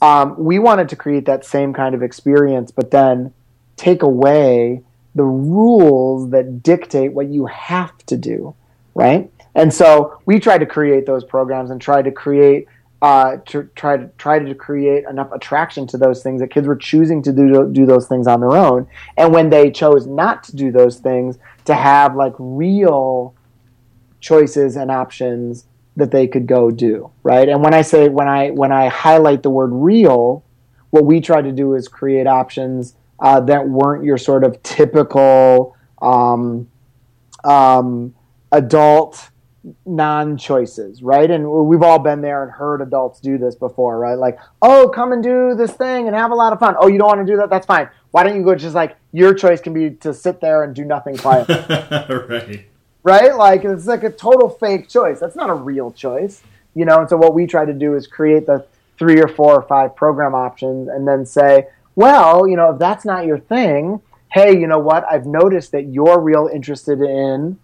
[0.00, 3.32] Um, we wanted to create that same kind of experience, but then
[3.76, 4.82] take away
[5.14, 8.54] the rules that dictate what you have to do,
[8.94, 9.30] right?
[9.54, 12.68] And so we tried to create those programs and tried to create
[13.00, 16.76] uh, to try to try to create enough attraction to those things that kids were
[16.76, 20.56] choosing to do do those things on their own, and when they chose not to
[20.56, 23.34] do those things, to have like real
[24.20, 27.48] choices and options that they could go do, right?
[27.48, 30.44] And when I say when I when I highlight the word real,
[30.90, 35.76] what we try to do is create options uh, that weren't your sort of typical
[36.00, 36.68] um,
[37.44, 38.14] um,
[38.52, 39.30] adult
[39.86, 41.30] non-choices, right?
[41.30, 44.14] And we've all been there and heard adults do this before, right?
[44.14, 46.76] Like, oh, come and do this thing and have a lot of fun.
[46.78, 47.50] Oh, you don't want to do that?
[47.50, 47.88] That's fine.
[48.10, 50.84] Why don't you go just like your choice can be to sit there and do
[50.84, 51.56] nothing quietly,
[52.28, 52.66] right?
[53.02, 53.34] Right?
[53.34, 55.20] Like it's like a total fake choice.
[55.20, 56.42] That's not a real choice,
[56.74, 57.00] you know.
[57.00, 58.66] And so what we try to do is create the
[58.98, 63.04] three or four or five program options, and then say, well, you know, if that's
[63.04, 64.00] not your thing,
[64.32, 65.04] hey, you know what?
[65.10, 67.58] I've noticed that you're real interested in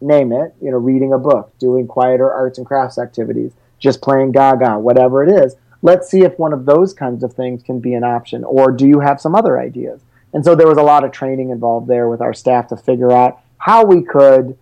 [0.00, 4.32] name it, you know, reading a book, doing quieter arts and crafts activities, just playing
[4.32, 5.56] gaga, whatever it is.
[5.82, 8.86] Let's see if one of those kinds of things can be an option, or do
[8.86, 10.02] you have some other ideas?
[10.32, 13.12] And so there was a lot of training involved there with our staff to figure
[13.12, 14.56] out how we could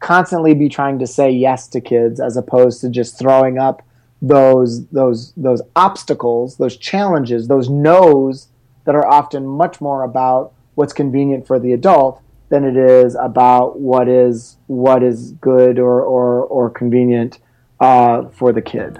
[0.00, 3.82] constantly be trying to say yes to kids as opposed to just throwing up
[4.20, 8.48] those those those obstacles, those challenges, those no's
[8.84, 13.78] that are often much more about what's convenient for the adult than it is about
[13.78, 17.38] what is what is good or or, or convenient
[17.80, 18.98] uh, for the kid.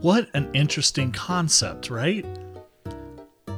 [0.00, 2.24] What an interesting concept, right?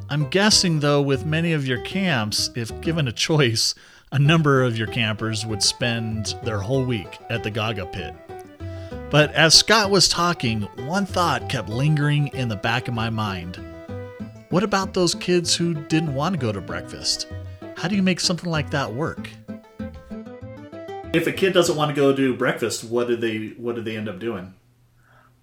[0.08, 3.74] I'm guessing, though, with many of your camps, if given a choice,
[4.10, 8.14] a number of your campers would spend their whole week at the Gaga Pit.
[9.10, 13.60] But as Scott was talking, one thought kept lingering in the back of my mind.
[14.48, 17.28] What about those kids who didn't want to go to breakfast?
[17.80, 19.30] How do you make something like that work?
[21.14, 23.96] If a kid doesn't want to go do breakfast, what do they what do they
[23.96, 24.52] end up doing?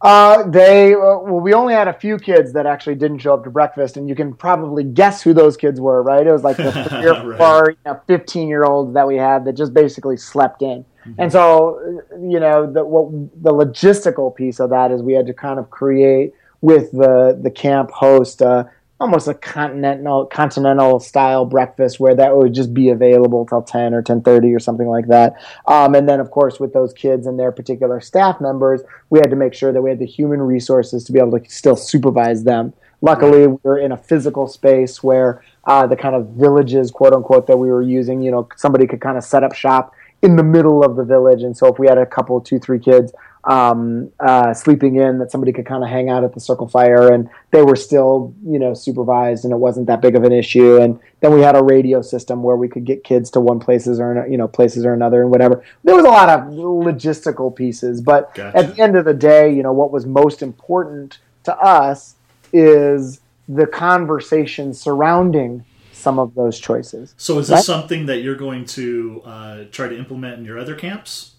[0.01, 3.43] Uh, they uh, well, we only had a few kids that actually didn't show up
[3.45, 6.27] to breakfast, and you can probably guess who those kids were, right?
[6.27, 7.37] It was like the three or right.
[7.39, 10.85] four, you know, fifteen year olds that we had that just basically slept in.
[11.07, 11.13] Mm-hmm.
[11.17, 13.09] And so, you know, the what
[13.41, 17.49] the logistical piece of that is we had to kind of create with the the
[17.49, 18.43] camp host.
[18.43, 18.65] Uh,
[18.99, 24.01] almost a continental continental style breakfast where that would just be available till 10 or
[24.01, 25.33] 10.30 or something like that.
[25.67, 29.29] Um, and then of course with those kids and their particular staff members we had
[29.29, 32.43] to make sure that we had the human resources to be able to still supervise
[32.43, 32.73] them.
[33.01, 37.45] Luckily we were in a physical space where uh, the kind of villages quote unquote
[37.47, 40.43] that we were using you know somebody could kind of set up shop in the
[40.43, 41.43] middle of the village.
[41.43, 45.31] And so if we had a couple two three kids um, uh, sleeping in that
[45.31, 48.59] somebody could kind of hang out at the circle fire and they were still you
[48.59, 50.77] know supervised and it wasn't that big of an issue.
[50.77, 53.99] And then we had a radio system where we could get kids to one places
[53.99, 55.63] or you know places or another and whatever.
[55.83, 58.57] There was a lot of logistical pieces but gotcha.
[58.57, 62.15] at the end of the day you know what was most important to us
[62.51, 65.63] is the conversation surrounding
[66.07, 67.63] some of those choices so is this right?
[67.63, 71.35] something that you're going to uh, try to implement in your other camps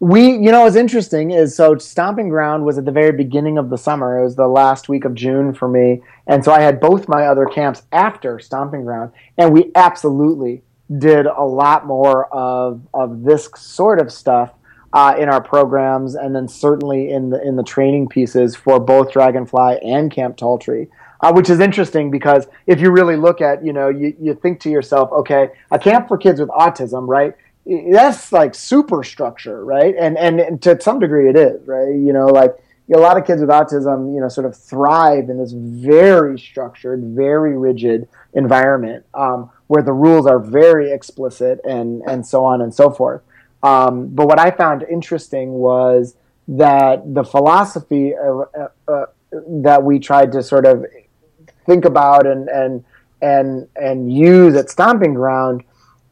[0.00, 3.70] we, you know, what's interesting is so Stomping Ground was at the very beginning of
[3.70, 4.18] the summer.
[4.18, 6.02] It was the last week of June for me.
[6.26, 9.12] And so I had both my other camps after Stomping Ground.
[9.38, 10.62] And we absolutely
[10.98, 14.52] did a lot more of, of this sort of stuff
[14.92, 19.12] uh, in our programs and then certainly in the, in the training pieces for both
[19.12, 20.88] Dragonfly and Camp Tall Tree.
[21.24, 24.60] Uh, which is interesting because if you really look at, you know, you, you think
[24.60, 27.34] to yourself, okay, a camp for kids with autism, right?
[27.90, 29.94] that's like superstructure, right?
[29.98, 31.88] And, and to some degree it is, right?
[31.88, 32.54] You know, like
[32.94, 37.02] a lot of kids with autism, you know, sort of thrive in this very structured,
[37.02, 42.74] very rigid environment um, where the rules are very explicit and and so on and
[42.74, 43.22] so forth.
[43.62, 46.16] Um, but what I found interesting was
[46.48, 50.84] that the philosophy uh, uh, that we tried to sort of
[51.66, 52.84] think about and and
[53.22, 55.62] and and use at Stomping Ground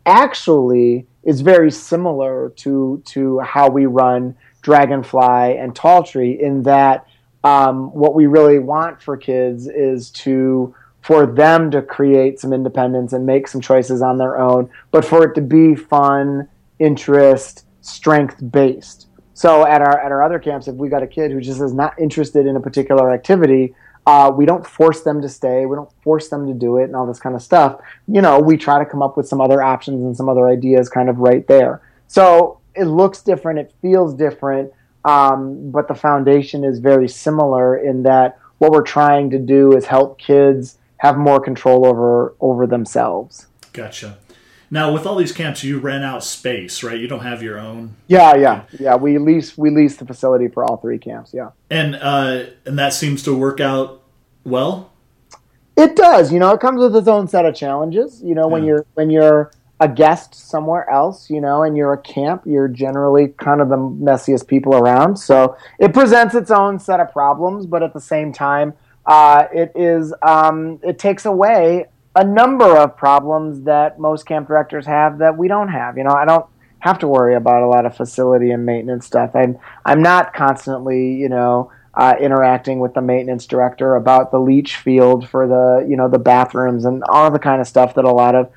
[0.07, 7.07] actually is very similar to to how we run Dragonfly and Tall Tree in that
[7.45, 13.13] um, what we really want for kids is to for them to create some independence
[13.13, 16.49] and make some choices on their own, but for it to be fun,
[16.79, 19.09] interest, strength based.
[19.35, 21.75] So at our at our other camps, if we got a kid who just is
[21.75, 23.75] not interested in a particular activity,
[24.07, 25.67] uh, we don't force them to stay.
[25.67, 27.81] We don't force them to do it and all this kind of stuff.
[28.09, 30.89] You know, we try to come up with some other options and some other ideas
[30.89, 31.83] kind of right there.
[32.09, 33.59] So it looks different.
[33.61, 34.73] It feels different.
[35.05, 39.87] Um, but the foundation is very similar in that what we're trying to do is
[39.87, 43.47] help kids have more control over over themselves.
[43.73, 44.19] Gotcha.
[44.73, 46.99] Now, with all these camps, you rent out space, right?
[46.99, 47.95] You don't have your own.
[48.07, 48.97] Yeah, yeah, yeah.
[48.97, 51.35] We lease we lease the facility for all three camps.
[51.35, 54.03] Yeah, and uh, and that seems to work out
[54.45, 54.91] well.
[55.77, 56.33] It does.
[56.33, 58.23] You know, it comes with its own set of challenges.
[58.25, 62.01] You know, when you're when you're a guest somewhere else, you know, and you're a
[62.01, 65.19] camp, you're generally kind of the messiest people around.
[65.19, 68.73] So it presents its own set of problems, but at the same time,
[69.05, 74.87] uh, it is um, it takes away a number of problems that most camp directors
[74.87, 75.97] have that we don't have.
[75.97, 76.47] You know, I don't
[76.81, 79.35] have to worry about a lot of facility and maintenance stuff.
[79.35, 84.77] I'm I'm not constantly, you know, uh, interacting with the maintenance director about the leach
[84.77, 88.13] field for the you know the bathrooms and all the kind of stuff that a
[88.13, 88.51] lot of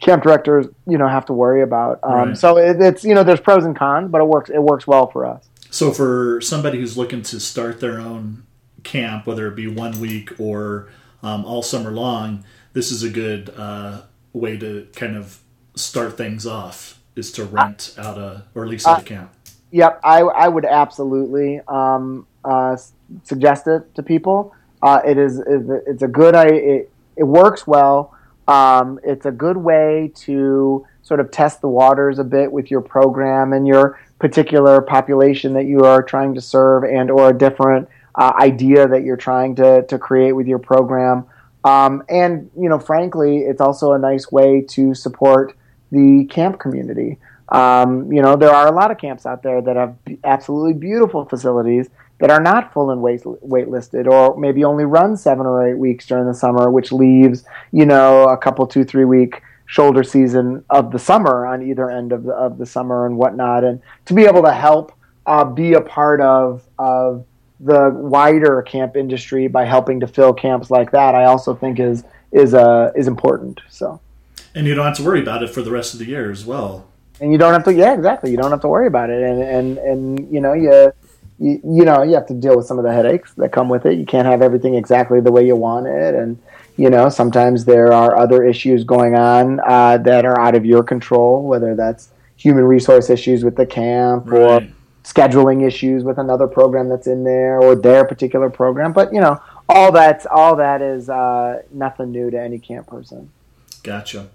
[0.00, 2.00] camp directors you know have to worry about.
[2.02, 2.38] Um, right.
[2.38, 5.10] So it, it's you know there's pros and cons, but it works it works well
[5.10, 5.48] for us.
[5.70, 8.46] So for somebody who's looking to start their own
[8.84, 10.88] camp, whether it be one week or
[11.22, 12.44] um, all summer long,
[12.74, 14.02] this is a good uh,
[14.32, 15.40] way to kind of
[15.74, 19.34] start things off is to rent out a or lease out uh, a camp.
[19.70, 22.76] Yep, I, I would absolutely um, uh,
[23.22, 24.54] suggest it to people.
[24.82, 28.14] Uh, it is it's a good I it, it works well.
[28.46, 32.80] Um, it's a good way to sort of test the waters a bit with your
[32.82, 37.88] program and your particular population that you are trying to serve and or a different
[38.14, 41.26] uh, idea that you're trying to, to create with your program.
[41.64, 45.56] Um, and, you know, frankly, it's also a nice way to support
[45.90, 47.18] the camp community.
[47.48, 51.24] Um, you know, there are a lot of camps out there that have absolutely beautiful
[51.24, 51.88] facilities
[52.18, 55.78] that are not full and wait, wait listed or maybe only run seven or eight
[55.78, 60.64] weeks during the summer, which leaves, you know, a couple, two, three week shoulder season
[60.70, 63.64] of the summer on either end of the, of the summer and whatnot.
[63.64, 64.92] And to be able to help
[65.26, 67.24] uh, be a part of, of
[67.64, 72.04] the wider camp industry by helping to fill camps like that, I also think is
[72.30, 73.60] is uh, is important.
[73.70, 74.00] So,
[74.54, 76.44] and you don't have to worry about it for the rest of the year as
[76.44, 76.86] well.
[77.20, 78.30] And you don't have to, yeah, exactly.
[78.30, 80.92] You don't have to worry about it, and and and you know, you,
[81.38, 83.86] you you know, you have to deal with some of the headaches that come with
[83.86, 83.98] it.
[83.98, 86.38] You can't have everything exactly the way you want it, and
[86.76, 90.82] you know, sometimes there are other issues going on uh, that are out of your
[90.82, 94.40] control, whether that's human resource issues with the camp right.
[94.40, 94.68] or
[95.04, 98.92] scheduling issues with another program that's in there or their particular program.
[98.92, 103.30] But you know, all that's all that is uh, nothing new to any camp person.
[103.82, 104.28] Gotcha.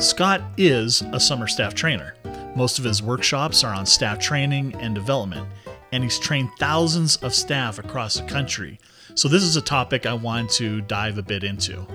[0.00, 2.14] Scott is a summer staff trainer.
[2.54, 5.48] Most of his workshops are on staff training and development,
[5.90, 8.78] and he's trained thousands of staff across the country.
[9.16, 11.86] So, this is a topic I want to dive a bit into.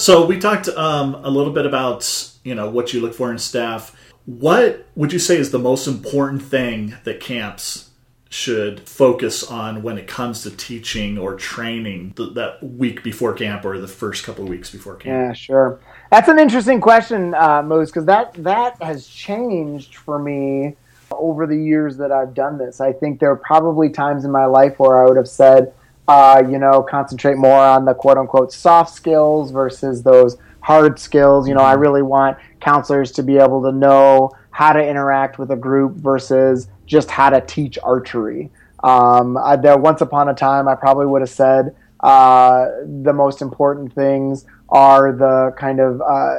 [0.00, 3.38] So we talked um, a little bit about you know what you look for in
[3.38, 3.94] staff.
[4.24, 7.90] What would you say is the most important thing that camps
[8.30, 13.64] should focus on when it comes to teaching or training th- that week before camp
[13.64, 15.12] or the first couple of weeks before camp?
[15.12, 15.80] Yeah, sure.
[16.10, 20.76] That's an interesting question, uh, Moose, because that that has changed for me
[21.10, 22.80] over the years that I've done this.
[22.80, 25.74] I think there are probably times in my life where I would have said,
[26.10, 31.46] uh, you know, concentrate more on the quote unquote soft skills versus those hard skills.
[31.46, 35.52] You know, I really want counselors to be able to know how to interact with
[35.52, 38.50] a group versus just how to teach archery.
[38.82, 42.66] Um, I, there, once upon a time, I probably would have said uh,
[43.02, 46.34] the most important things are the kind of uh,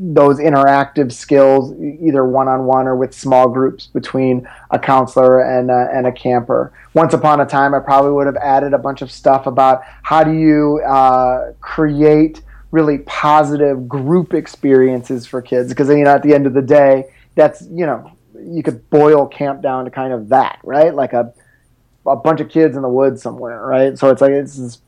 [0.00, 5.70] those interactive skills, either one on one or with small groups between a counselor and
[5.70, 6.72] a, and a camper.
[6.94, 10.24] Once upon a time, I probably would have added a bunch of stuff about how
[10.24, 16.34] do you uh, create really positive group experiences for kids because you know at the
[16.34, 20.28] end of the day, that's you know you could boil camp down to kind of
[20.28, 20.94] that, right?
[20.94, 21.32] Like a
[22.06, 23.98] a bunch of kids in the woods somewhere, right?
[23.98, 24.80] So it's like it's this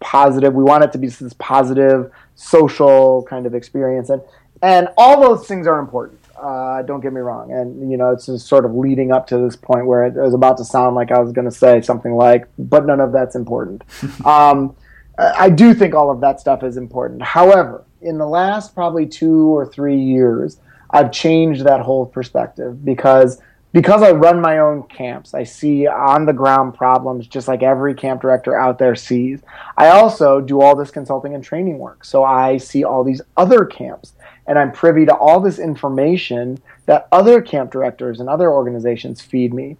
[0.00, 0.54] positive.
[0.54, 4.22] We want it to be this positive social kind of experience, and
[4.62, 6.18] and all those things are important.
[6.40, 9.38] Uh, don't get me wrong, and you know it's just sort of leading up to
[9.38, 12.14] this point where it was about to sound like I was going to say something
[12.14, 13.82] like, "But none of that's important."
[14.24, 14.76] um,
[15.18, 17.22] I do think all of that stuff is important.
[17.22, 23.40] However, in the last probably two or three years, I've changed that whole perspective because
[23.72, 27.94] because I run my own camps, I see on the ground problems just like every
[27.94, 29.40] camp director out there sees.
[29.76, 32.04] I also do all this consulting and training work.
[32.04, 34.14] So I see all these other camps
[34.48, 39.54] and I'm privy to all this information that other camp directors and other organizations feed
[39.54, 39.76] me.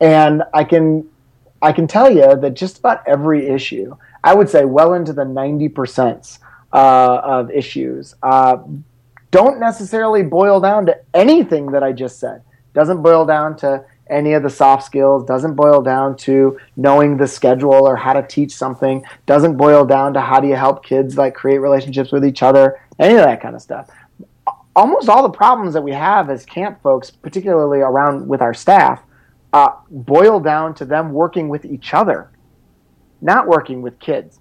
[0.00, 1.08] And I can
[1.62, 5.24] I can tell you that just about every issue, I would say well into the
[5.24, 6.38] 90%
[6.72, 8.58] uh, of issues, uh,
[9.30, 12.42] don't necessarily boil down to anything that I just said.
[12.74, 17.26] Doesn't boil down to any of the soft skills, doesn't boil down to knowing the
[17.26, 21.16] schedule or how to teach something, doesn't boil down to how do you help kids
[21.16, 23.88] like create relationships with each other, any of that kind of stuff.
[24.76, 29.02] Almost all the problems that we have as camp folks, particularly around with our staff,
[29.52, 32.30] uh, boil down to them working with each other,
[33.22, 34.38] not working with kids,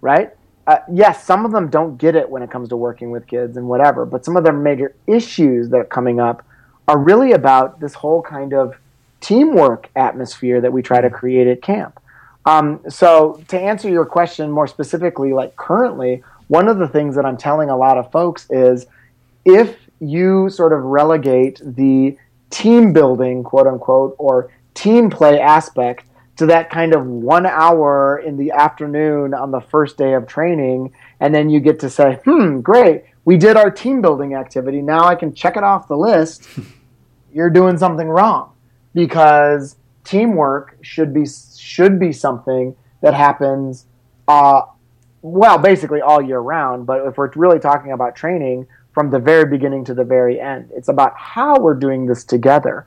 [0.00, 0.32] right?
[0.66, 3.56] Uh, yes, some of them don't get it when it comes to working with kids
[3.56, 6.44] and whatever, but some of their major issues that are coming up
[6.88, 8.74] are really about this whole kind of
[9.20, 12.00] teamwork atmosphere that we try to create at camp.
[12.46, 17.24] Um, so, to answer your question more specifically, like currently, one of the things that
[17.24, 18.86] I'm telling a lot of folks is
[19.48, 22.16] if you sort of relegate the
[22.50, 26.04] team building, quote unquote, or team play aspect
[26.36, 30.92] to that kind of one hour in the afternoon on the first day of training,
[31.20, 34.80] and then you get to say, hmm, great, we did our team building activity.
[34.80, 36.46] Now I can check it off the list.
[37.32, 38.52] You're doing something wrong
[38.94, 41.26] because teamwork should be
[41.58, 43.86] should be something that happens
[44.26, 44.62] uh,
[45.20, 48.66] well basically all year round but if we're really talking about training
[48.98, 50.70] from the very beginning to the very end.
[50.74, 52.84] It's about how we're doing this together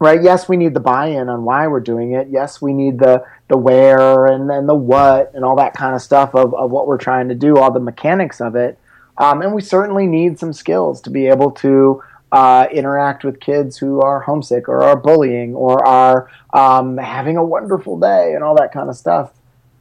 [0.00, 0.22] right?
[0.22, 2.28] Yes we need the buy-in on why we're doing it.
[2.30, 6.02] Yes we need the the where and then the what and all that kind of
[6.02, 8.78] stuff of, of what we're trying to do all the mechanics of it.
[9.16, 12.02] Um, and we certainly need some skills to be able to
[12.32, 17.44] uh, interact with kids who are homesick or are bullying or are um, having a
[17.44, 19.32] wonderful day and all that kind of stuff.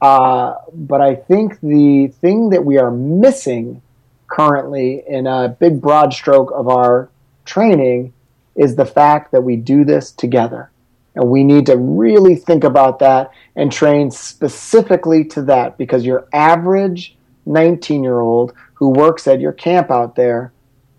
[0.01, 3.82] Uh, but I think the thing that we are missing
[4.34, 7.07] currently in a big broad stroke of our
[7.45, 8.11] training
[8.55, 10.71] is the fact that we do this together.
[11.13, 16.27] And we need to really think about that and train specifically to that because your
[16.34, 17.15] average
[17.45, 20.51] 19 year old who works at your camp out there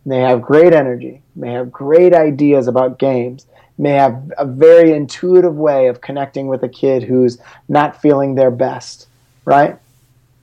[0.04, 3.46] may have great energy, may have great ideas about games,
[3.78, 8.52] may have a very intuitive way of connecting with a kid who's not feeling their
[8.52, 9.08] best,
[9.44, 9.76] right?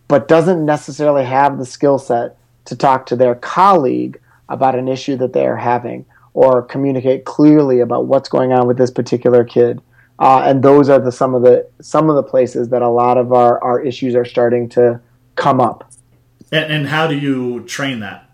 [0.10, 2.36] But doesn't necessarily have the skill set
[2.66, 7.80] to talk to their colleague about an issue that they are having or communicate clearly
[7.80, 9.82] about what's going on with this particular kid.
[10.20, 13.18] Uh, and those are the some of the some of the places that a lot
[13.18, 15.00] of our, our issues are starting to
[15.36, 15.92] come up.
[16.52, 18.30] And, and how do you train that?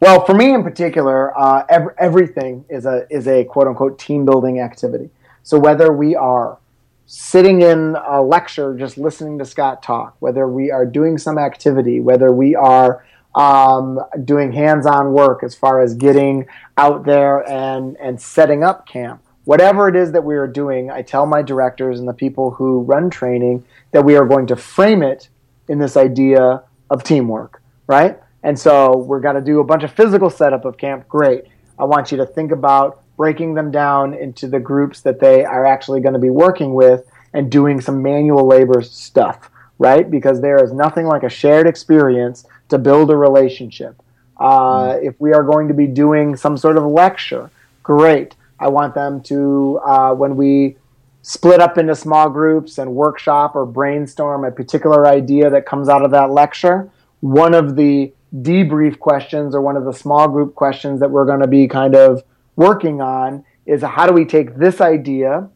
[0.00, 4.24] Well, for me in particular, uh, every, everything is a is a quote unquote team
[4.24, 5.10] building activity.
[5.42, 6.58] So whether we are
[7.06, 12.00] sitting in a lecture just listening to Scott talk, whether we are doing some activity,
[12.00, 18.20] whether we are um, doing hands-on work as far as getting out there and and
[18.20, 22.08] setting up camp, whatever it is that we are doing, I tell my directors and
[22.08, 25.28] the people who run training that we are going to frame it
[25.68, 28.18] in this idea of teamwork, right?
[28.42, 31.08] And so we're going to do a bunch of physical setup of camp.
[31.08, 31.44] Great.
[31.78, 35.64] I want you to think about breaking them down into the groups that they are
[35.64, 40.10] actually going to be working with and doing some manual labor stuff, right?
[40.10, 44.02] Because there is nothing like a shared experience to build a relationship.
[44.38, 45.04] Uh, mm.
[45.04, 47.50] If we are going to be doing some sort of lecture,
[47.82, 48.34] great.
[48.58, 50.76] I want them to, uh, when we
[51.22, 56.04] split up into small groups and workshop or brainstorm a particular idea that comes out
[56.04, 61.00] of that lecture, one of the debrief questions or one of the small group questions
[61.00, 62.22] that we're going to be kind of
[62.56, 65.48] working on is how do we take this idea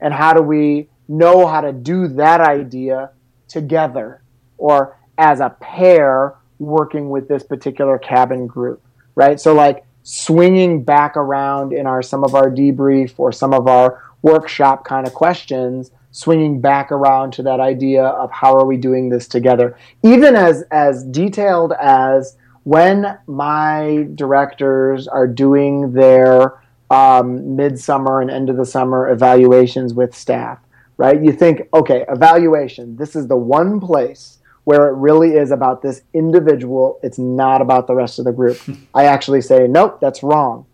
[0.00, 3.10] and how do we know how to do that idea
[3.48, 4.22] together
[4.56, 8.80] or as a pair working with this particular cabin group
[9.14, 9.40] right?
[9.40, 14.02] So like swinging back around in our some of our debrief or some of our
[14.22, 19.10] workshop kind of questions swinging back around to that idea of how are we doing
[19.10, 19.76] this together?
[20.02, 28.50] Even as as detailed as when my directors are doing their um, midsummer and end
[28.50, 30.58] of the summer evaluations with staff
[30.96, 31.22] right?
[31.22, 34.39] You think okay evaluation this is the one place
[34.70, 38.58] where it really is about this individual it's not about the rest of the group
[38.94, 40.64] i actually say nope that's wrong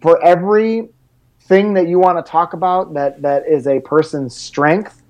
[0.00, 0.88] for every
[1.50, 5.02] thing that you want to talk about that that is a person's strength,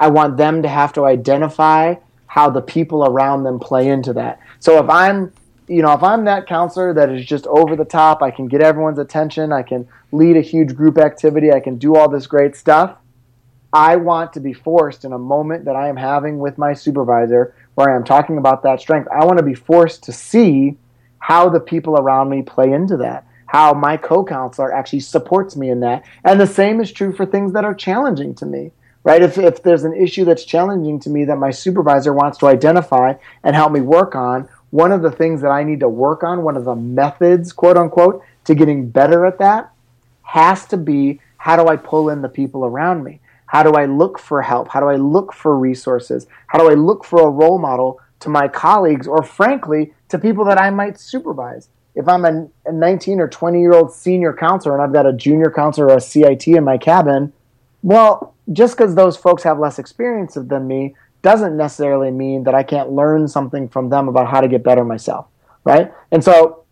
[0.00, 1.94] I want them to have to identify
[2.26, 4.40] how the people around them play into that.
[4.58, 5.32] So if I'm
[5.66, 8.60] you know, if I'm that counselor that is just over the top, I can get
[8.60, 12.54] everyone's attention, I can lead a huge group activity, I can do all this great
[12.54, 12.98] stuff.
[13.72, 17.54] I want to be forced in a moment that I am having with my supervisor
[17.74, 19.08] where I am talking about that strength.
[19.10, 20.76] I want to be forced to see
[21.18, 25.78] how the people around me play into that how my co-counselor actually supports me in
[25.78, 26.04] that.
[26.24, 28.72] And the same is true for things that are challenging to me,
[29.04, 29.22] right?
[29.22, 33.14] If, if there's an issue that's challenging to me that my supervisor wants to identify
[33.44, 36.42] and help me work on, one of the things that I need to work on,
[36.42, 39.70] one of the methods, quote unquote, to getting better at that
[40.22, 43.20] has to be how do I pull in the people around me?
[43.46, 44.68] How do I look for help?
[44.68, 46.26] How do I look for resources?
[46.48, 50.44] How do I look for a role model to my colleagues or, frankly, to people
[50.46, 51.68] that I might supervise?
[51.94, 55.12] If I'm a, a 19 or 20 year old senior counselor and I've got a
[55.12, 57.32] junior counselor or a CIT in my cabin,
[57.82, 62.62] well, just because those folks have less experience than me doesn't necessarily mean that I
[62.62, 65.26] can't learn something from them about how to get better myself,
[65.64, 65.92] right?
[66.10, 66.64] And so,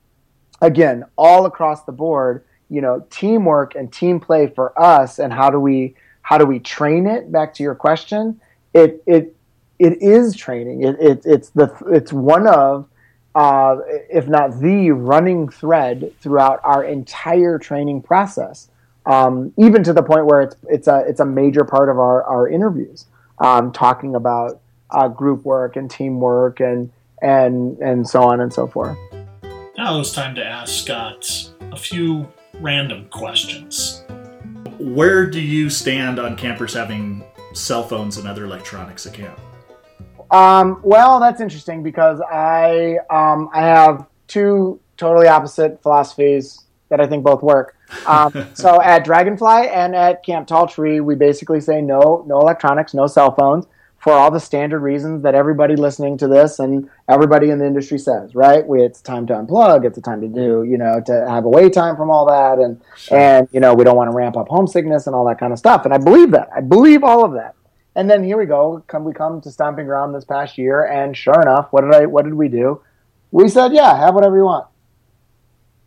[0.60, 5.50] again, all across the board, you know, teamwork and team play for us, and how
[5.50, 7.30] do we how do we train it?
[7.30, 8.40] Back to your question,
[8.74, 9.36] it it
[9.78, 10.84] it is training.
[10.84, 12.88] It, it it's the it's one of
[13.34, 13.76] uh,
[14.10, 18.68] if not the running thread throughout our entire training process
[19.06, 22.22] um, even to the point where it's it's a it's a major part of our
[22.24, 23.06] our interviews,
[23.38, 24.60] um, talking about
[24.90, 28.96] uh, group work and teamwork and and and so on and so forth.
[29.76, 32.28] Now it's time to ask Scott a few
[32.60, 33.91] random questions.
[34.82, 37.22] Where do you stand on campers having
[37.52, 39.38] cell phones and other electronics at camp?
[40.32, 47.06] Um, well, that's interesting because I um, I have two totally opposite philosophies that I
[47.06, 47.76] think both work.
[48.06, 52.92] Um, so at Dragonfly and at Camp Tall Tree, we basically say no, no electronics,
[52.92, 53.66] no cell phones
[54.02, 57.98] for all the standard reasons that everybody listening to this and everybody in the industry
[57.98, 58.66] says, right?
[58.66, 59.86] We, it's time to unplug.
[59.86, 62.58] It's a time to do, you know, to have away time from all that.
[62.58, 63.16] And, sure.
[63.16, 65.58] and, you know, we don't want to ramp up homesickness and all that kind of
[65.60, 65.84] stuff.
[65.84, 66.48] And I believe that.
[66.54, 67.54] I believe all of that.
[67.94, 68.82] And then here we go.
[68.88, 70.84] Come, we come to Stomping Ground this past year.
[70.84, 72.82] And sure enough, what did I, what did we do?
[73.30, 74.66] We said, yeah, have whatever you want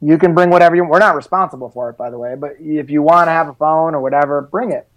[0.01, 0.91] you can bring whatever you want.
[0.91, 3.53] we're not responsible for it by the way but if you want to have a
[3.53, 4.87] phone or whatever bring it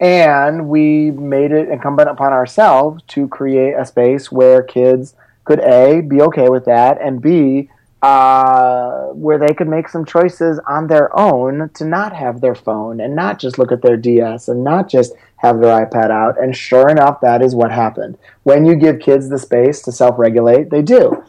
[0.00, 6.02] and we made it incumbent upon ourselves to create a space where kids could a
[6.02, 7.68] be okay with that and b
[8.00, 13.00] uh, where they could make some choices on their own to not have their phone
[13.00, 16.56] and not just look at their ds and not just have their ipad out and
[16.56, 20.82] sure enough that is what happened when you give kids the space to self-regulate they
[20.82, 21.24] do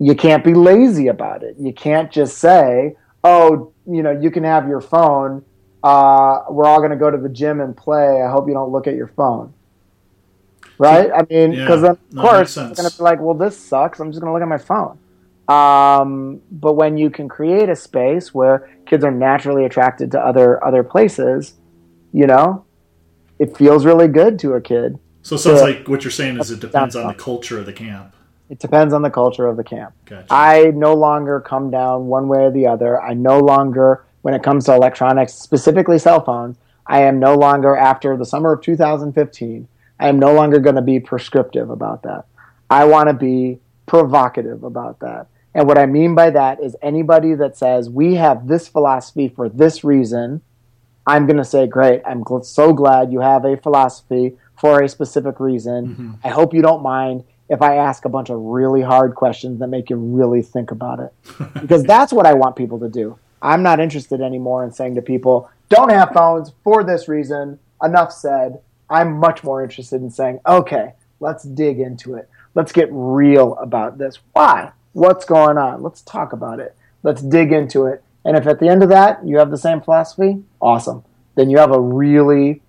[0.00, 1.56] you can't be lazy about it.
[1.60, 5.44] You can't just say, "Oh, you know, you can have your phone.
[5.82, 8.22] Uh, we're all going to go to the gym and play.
[8.22, 9.54] I hope you don't look at your phone."
[10.78, 11.10] Right?
[11.12, 14.00] I mean, because yeah, of course it's going to be like, "Well, this sucks.
[14.00, 14.98] I'm just going to look at my phone."
[15.48, 20.62] Um, but when you can create a space where kids are naturally attracted to other
[20.64, 21.54] other places,
[22.12, 22.64] you know,
[23.38, 24.98] it feels really good to a kid.
[25.22, 27.72] So it sounds like what you're saying is it depends on the culture of the
[27.72, 28.14] camp.
[28.48, 29.94] It depends on the culture of the camp.
[30.06, 30.26] Gotcha.
[30.28, 33.00] I no longer come down one way or the other.
[33.00, 37.76] I no longer, when it comes to electronics, specifically cell phones, I am no longer,
[37.76, 39.68] after the summer of 2015,
[39.98, 42.26] I am no longer going to be prescriptive about that.
[42.68, 45.26] I want to be provocative about that.
[45.54, 49.48] And what I mean by that is anybody that says, we have this philosophy for
[49.48, 50.42] this reason,
[51.06, 55.40] I'm going to say, great, I'm so glad you have a philosophy for a specific
[55.40, 55.88] reason.
[55.88, 56.10] Mm-hmm.
[56.22, 59.66] I hope you don't mind if I ask a bunch of really hard questions that
[59.66, 61.12] make you really think about it.
[61.60, 63.18] because that's what I want people to do.
[63.42, 67.58] I'm not interested anymore in saying to people, don't have phones for this reason.
[67.82, 68.60] Enough said.
[68.90, 72.28] I'm much more interested in saying, okay, let's dig into it.
[72.54, 74.18] Let's get real about this.
[74.32, 74.72] Why?
[74.92, 75.82] What's going on?
[75.82, 76.76] Let's talk about it.
[77.04, 78.02] Let's dig into it.
[78.24, 81.04] And if at the end of that you have the same philosophy, awesome.
[81.36, 82.62] Then you have a really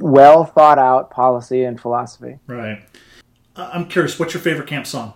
[0.00, 2.38] well thought out policy and philosophy.
[2.46, 2.82] Right.
[3.54, 5.12] I'm curious, what's your favorite camp song?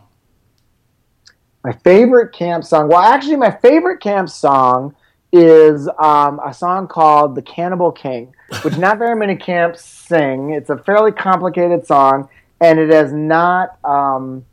[1.67, 2.87] My favorite camp song.
[2.87, 4.95] Well, actually, my favorite camp song
[5.33, 10.51] is um, a song called "The Cannibal King," which not very many camps sing.
[10.51, 12.29] It's a fairly complicated song,
[12.61, 13.85] and it is not.
[13.85, 14.47] Um,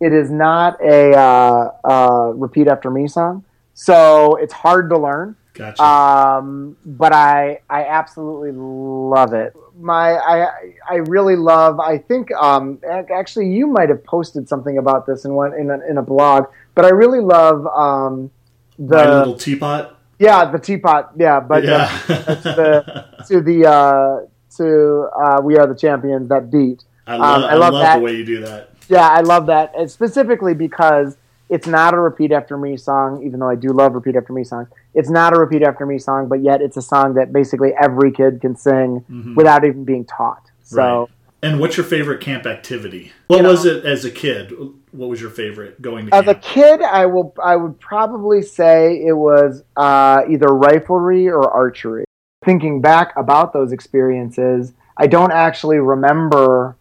[0.00, 3.44] it is not a uh, uh, repeat after me song,
[3.74, 5.36] so it's hard to learn.
[5.54, 5.84] Gotcha.
[5.84, 9.54] Um, but I I absolutely love it.
[9.78, 10.48] My I
[10.88, 11.80] I really love.
[11.80, 12.80] I think um,
[13.14, 16.46] actually you might have posted something about this in one in a, in a blog.
[16.74, 18.30] But I really love um,
[18.78, 19.98] the My little teapot.
[20.18, 21.12] Yeah, the teapot.
[21.16, 21.86] Yeah, but yeah.
[22.06, 26.84] the, to the uh, to uh, we are the champions that beat.
[27.06, 28.70] I love, um, I love, I love the way you do that.
[28.88, 31.16] Yeah, I love that, and specifically because
[31.48, 34.44] it's not a repeat after me song, even though I do love repeat after me
[34.44, 34.68] songs.
[34.94, 38.10] It's not a repeat after me song, but yet it's a song that basically every
[38.10, 39.34] kid can sing mm-hmm.
[39.34, 40.50] without even being taught.
[40.62, 40.82] So.
[40.82, 41.08] Right.
[41.42, 43.12] And what's your favorite camp activity?
[43.28, 44.52] What was know, it as a kid?
[44.90, 46.26] What was your favorite going to camp?
[46.26, 46.44] as camp?
[46.44, 46.82] a kid?
[46.82, 47.34] I will.
[47.44, 52.04] I would probably say it was uh, either riflery or archery.
[52.44, 56.76] Thinking back about those experiences, I don't actually remember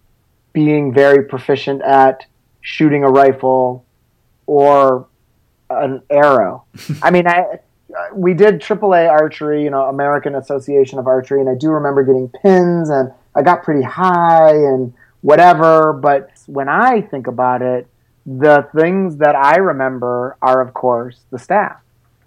[0.54, 2.26] being very proficient at
[2.62, 3.85] shooting a rifle
[4.48, 5.08] or
[5.70, 6.66] an arrow.
[7.02, 7.60] I mean, I
[8.14, 12.30] we did AAA archery, you know, American Association of Archery, and I do remember getting
[12.30, 15.94] pins, and I got pretty high and whatever.
[15.94, 17.88] But when I think about it,
[18.26, 21.78] the things that I remember are, of course, the staff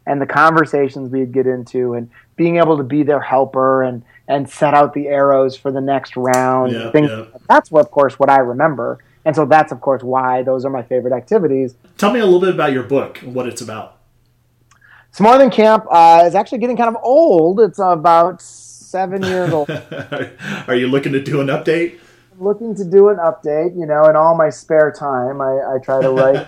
[0.06, 4.48] and the conversations we'd get into, and being able to be their helper and and
[4.48, 6.72] set out the arrows for the next round.
[6.72, 7.24] Yeah, things, yeah.
[7.48, 10.70] That's what, of course, what I remember, and so that's, of course, why those are
[10.70, 11.74] my favorite activities.
[11.96, 13.96] Tell me a little bit about your book and what it's about.
[15.18, 15.84] Than camp.
[15.90, 17.58] Uh, it's actually getting kind of old.
[17.60, 19.68] It's about seven years old.
[20.68, 21.98] Are you looking to do an update?
[22.40, 23.78] looking to do an update.
[23.78, 26.46] You know, in all my spare time, I, I try to write,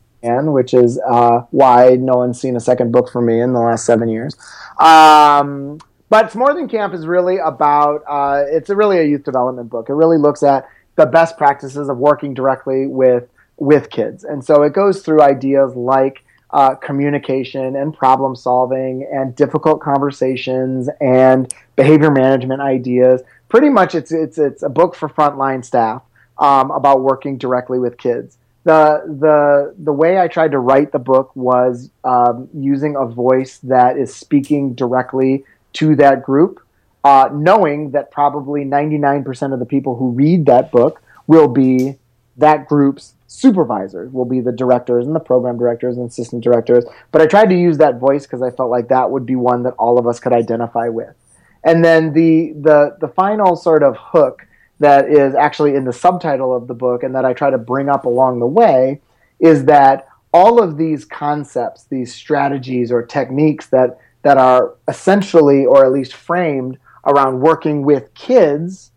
[0.22, 3.60] and which is uh, why no one's seen a second book from me in the
[3.60, 4.36] last seven years.
[4.78, 8.02] Um, but more than camp is really about.
[8.08, 9.88] Uh, it's a really a youth development book.
[9.88, 13.28] It really looks at the best practices of working directly with
[13.58, 16.22] with kids, and so it goes through ideas like.
[16.48, 24.12] Uh, communication and problem solving and difficult conversations and behavior management ideas pretty much it's
[24.12, 26.02] it's it's a book for frontline staff
[26.38, 28.38] um, about working directly with kids.
[28.64, 33.58] The the the way I tried to write the book was um, using a voice
[33.58, 35.44] that is speaking directly
[35.74, 36.60] to that group,
[37.06, 41.46] uh, knowing that probably ninety nine percent of the people who read that book will
[41.46, 41.96] be
[42.36, 46.84] that group's supervisors, will be the directors and the program directors and assistant directors.
[47.12, 49.62] But I tried to use that voice because I felt like that would be one
[49.62, 51.14] that all of us could identify with.
[51.62, 54.44] And then the the the final sort of hook
[54.80, 57.88] that is actually in the subtitle of the book and that I try to bring
[57.88, 59.00] up along the way
[59.38, 65.86] is that all of these concepts, these strategies or techniques that that are essentially or
[65.86, 68.90] at least framed around working with kids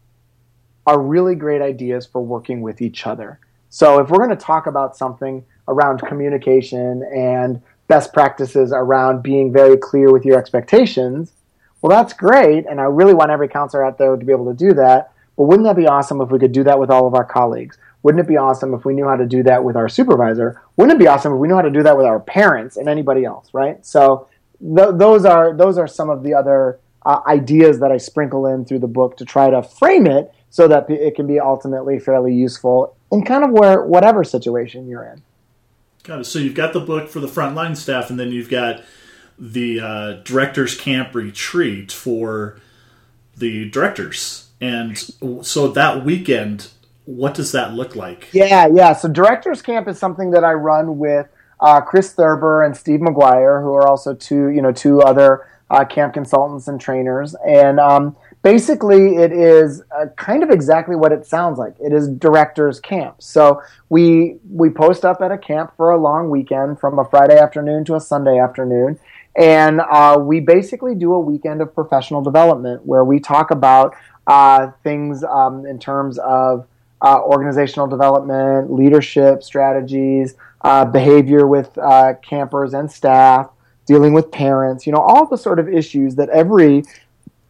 [0.85, 3.39] are really great ideas for working with each other.
[3.69, 9.53] So if we're going to talk about something around communication and best practices around being
[9.53, 11.33] very clear with your expectations,
[11.81, 14.57] well, that's great, and I really want every counselor out there to be able to
[14.57, 15.13] do that.
[15.37, 17.77] But wouldn't that be awesome if we could do that with all of our colleagues?
[18.03, 20.61] Wouldn't it be awesome if we knew how to do that with our supervisor?
[20.75, 22.89] Wouldn't it be awesome if we knew how to do that with our parents and
[22.89, 23.85] anybody else, right?
[23.85, 24.27] So
[24.59, 28.65] th- those are those are some of the other uh, ideas that I sprinkle in
[28.65, 32.33] through the book to try to frame it so that it can be ultimately fairly
[32.33, 35.21] useful in kind of where whatever situation you're in.
[36.03, 36.23] Got it.
[36.25, 38.83] So you've got the book for the frontline staff, and then you've got
[39.37, 42.59] the uh, directors camp retreat for
[43.37, 44.97] the directors and
[45.41, 46.69] so that weekend
[47.05, 50.97] what does that look like yeah yeah so directors camp is something that i run
[50.97, 51.27] with
[51.61, 55.85] uh, chris thurber and steve mcguire who are also two you know two other uh,
[55.85, 57.35] camp consultants and trainers.
[57.45, 61.75] And um, basically it is uh, kind of exactly what it sounds like.
[61.79, 63.21] It is directors camp.
[63.21, 67.37] So we we post up at a camp for a long weekend from a friday
[67.37, 68.99] afternoon to a sunday afternoon.
[69.35, 73.95] And uh, we basically do a weekend of professional development where we talk about
[74.27, 76.67] uh, things um, in terms of
[77.01, 80.35] uh, organizational development, leadership strategies,
[80.91, 81.77] behavior with
[82.21, 83.49] campers and staff,
[83.89, 86.83] dealing with parents, you know, all the sort of issues that every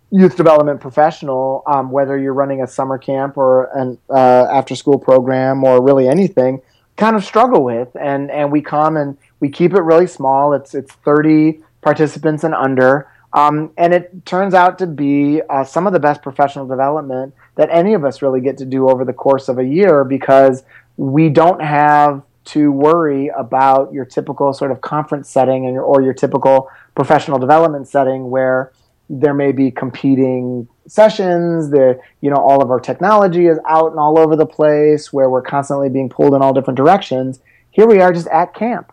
[0.10, 4.98] youth development professional, um, whether you're running a summer camp or an uh, after school
[4.98, 6.62] program or really anything,
[6.96, 7.90] kind of struggle with.
[8.00, 10.54] And, and we come and we keep it really small.
[10.54, 13.12] It's, it's 30 participants and under.
[13.34, 17.68] Um, and it turns out to be uh, some of the best professional development that
[17.70, 20.64] any of us really get to do over the course of a year because
[20.96, 26.14] we don't have to worry about your typical sort of conference setting and or your
[26.14, 28.72] typical professional development setting where
[29.10, 34.00] there may be competing sessions the you know all of our technology is out and
[34.00, 37.40] all over the place where we're constantly being pulled in all different directions.
[37.72, 38.92] Here we are just at camp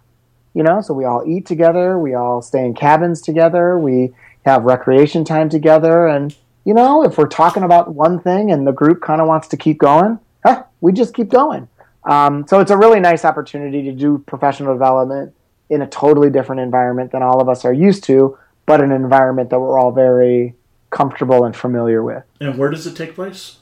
[0.55, 4.13] you know so we all eat together we all stay in cabins together we
[4.45, 6.07] have recreation time together.
[6.07, 6.35] And
[6.65, 9.57] you know if we're talking about one thing and the group kind of wants to
[9.57, 11.69] keep going huh, we just keep going
[12.07, 15.35] um, so it's a really nice opportunity to do professional development
[15.69, 19.49] in a totally different environment than all of us are used to but an environment
[19.51, 20.55] that we're all very
[20.91, 22.25] comfortable and familiar with.
[22.41, 23.59] And where does it take place?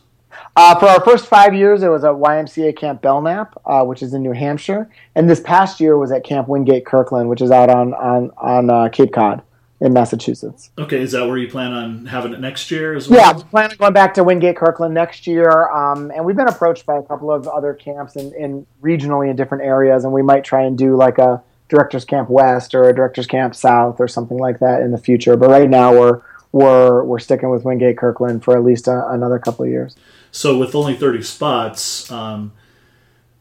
[0.57, 4.15] Uh, for our first five years, it was at YMCA Camp Belknap, uh, which is
[4.15, 7.71] in New Hampshire, and this past year was at Camp Wingate Kirkland, which is out
[7.71, 9.43] on on on uh, Cape Cod
[9.81, 10.71] in Massachusetts.
[10.79, 13.21] Okay, is that where you plan on having it next year as well?
[13.21, 16.87] Yeah, plan on going back to Wingate Kirkland next year, um, and we've been approached
[16.87, 20.45] by a couple of other camps in, in regionally in different areas, and we might
[20.45, 24.39] try and do like a Directors Camp West or a Directors Camp South or something
[24.39, 25.37] like that in the future.
[25.37, 26.23] But right now, we're
[26.53, 29.97] we're we're sticking with Wingate Kirkland for at least a, another couple of years.
[30.31, 32.53] So with only 30 spots, um,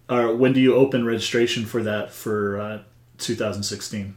[0.08, 2.80] when do you open registration for that for uh,
[3.18, 4.16] 2016?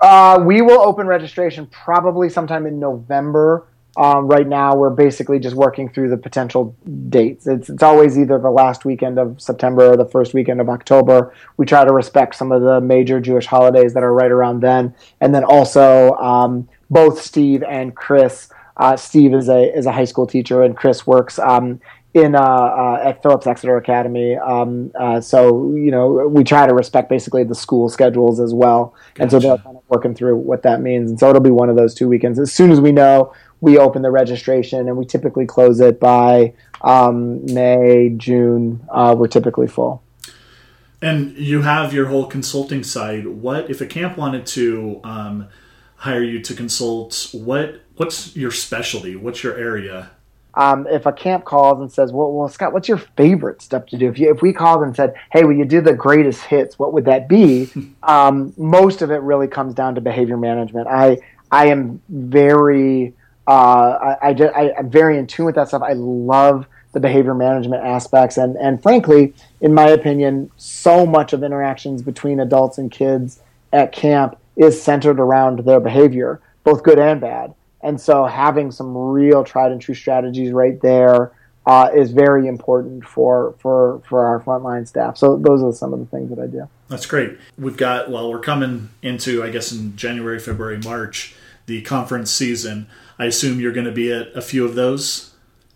[0.00, 3.66] Uh, we will open registration probably sometime in November.
[3.96, 6.76] Um, right now, we're basically just working through the potential
[7.08, 7.46] dates.
[7.46, 11.34] It's, it's always either the last weekend of September or the first weekend of October.
[11.56, 14.94] We try to respect some of the major Jewish holidays that are right around then.
[15.22, 18.48] And then also, um, both Steve and Chris.
[18.76, 21.80] Uh, Steve is a is a high school teacher, and Chris works um,
[22.16, 24.36] in uh, uh, at Phillips Exeter Academy.
[24.36, 28.94] Um, uh, so you know we try to respect basically the school schedules as well,
[29.14, 29.22] gotcha.
[29.22, 31.10] and so they're kind of working through what that means.
[31.10, 32.38] And so it'll be one of those two weekends.
[32.38, 36.54] As soon as we know, we open the registration, and we typically close it by
[36.80, 38.82] um, May, June.
[38.88, 40.02] Uh, we're typically full.
[41.02, 43.26] And you have your whole consulting side.
[43.26, 45.48] What if a camp wanted to um,
[45.96, 47.28] hire you to consult?
[47.32, 49.16] What what's your specialty?
[49.16, 50.12] What's your area?
[50.56, 53.98] Um, if a camp calls and says, well, well, Scott, what's your favorite stuff to
[53.98, 54.08] do?
[54.08, 56.78] If, you, if we called and said, hey, will you do the greatest hits?
[56.78, 57.68] What would that be?
[58.02, 60.88] um, most of it really comes down to behavior management.
[60.88, 61.18] I,
[61.50, 63.12] I am very,
[63.46, 65.82] uh, I, I, I, I'm very in tune with that stuff.
[65.82, 68.38] I love the behavior management aspects.
[68.38, 73.40] And, and frankly, in my opinion, so much of interactions between adults and kids
[73.74, 77.54] at camp is centered around their behavior, both good and bad.
[77.82, 81.32] And so having some real tried and true strategies right there
[81.66, 85.16] uh, is very important for, for, for our frontline staff.
[85.16, 86.68] So those are some of the things that I do.
[86.88, 87.38] That's great.
[87.58, 91.34] We've got, well, we're coming into, I guess, in January, February, March,
[91.66, 92.86] the conference season.
[93.18, 95.32] I assume you're going to be at a few of those.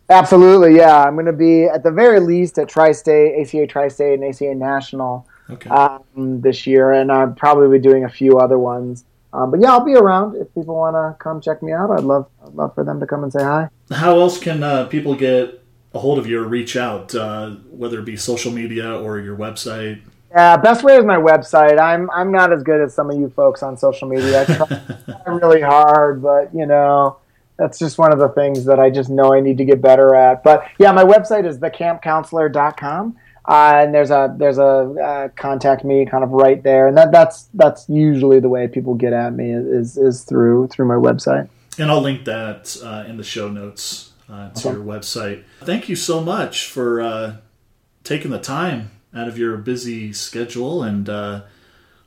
[0.09, 1.05] Absolutely, yeah.
[1.05, 5.27] I'm going to be at the very least at Tri-State, ACA Tri-State, and ACA National
[5.49, 5.71] okay.
[5.71, 9.05] um, this year, and I'll probably be doing a few other ones.
[9.33, 11.91] Um, but yeah, I'll be around if people want to come check me out.
[11.91, 13.69] I'd love, I'd love for them to come and say hi.
[13.91, 15.63] How else can uh, people get
[15.95, 19.37] a hold of you or reach out, uh, whether it be social media or your
[19.37, 20.03] website?
[20.31, 21.81] Yeah, best way is my website.
[21.81, 24.43] I'm I'm not as good as some of you folks on social media.
[24.43, 27.19] I try really hard, but you know,
[27.57, 30.15] that's just one of the things that I just know I need to get better
[30.15, 30.45] at.
[30.45, 33.17] But yeah, my website is thecampcounselor.com.
[33.47, 34.63] Uh, and there's a there's a
[35.03, 38.95] uh, contact me kind of right there, and that that's that's usually the way people
[38.95, 41.49] get at me is is through through my website.
[41.79, 45.45] And I'll link that uh, in the show notes uh, to your website.
[45.63, 47.37] Thank you so much for uh,
[48.05, 51.43] taking the time out of your busy schedule and uh,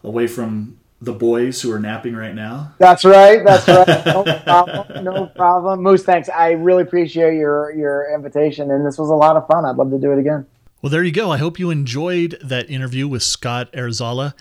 [0.04, 2.74] away from the boys who are napping right now.
[2.78, 3.44] That's right.
[3.44, 4.06] That's right.
[4.06, 5.04] No problem.
[5.04, 5.82] No problem.
[5.82, 6.30] Moose, thanks.
[6.30, 9.66] I really appreciate your your invitation, and this was a lot of fun.
[9.66, 10.46] I'd love to do it again.
[10.84, 11.32] Well, there you go.
[11.32, 14.34] I hope you enjoyed that interview with Scott Arizala.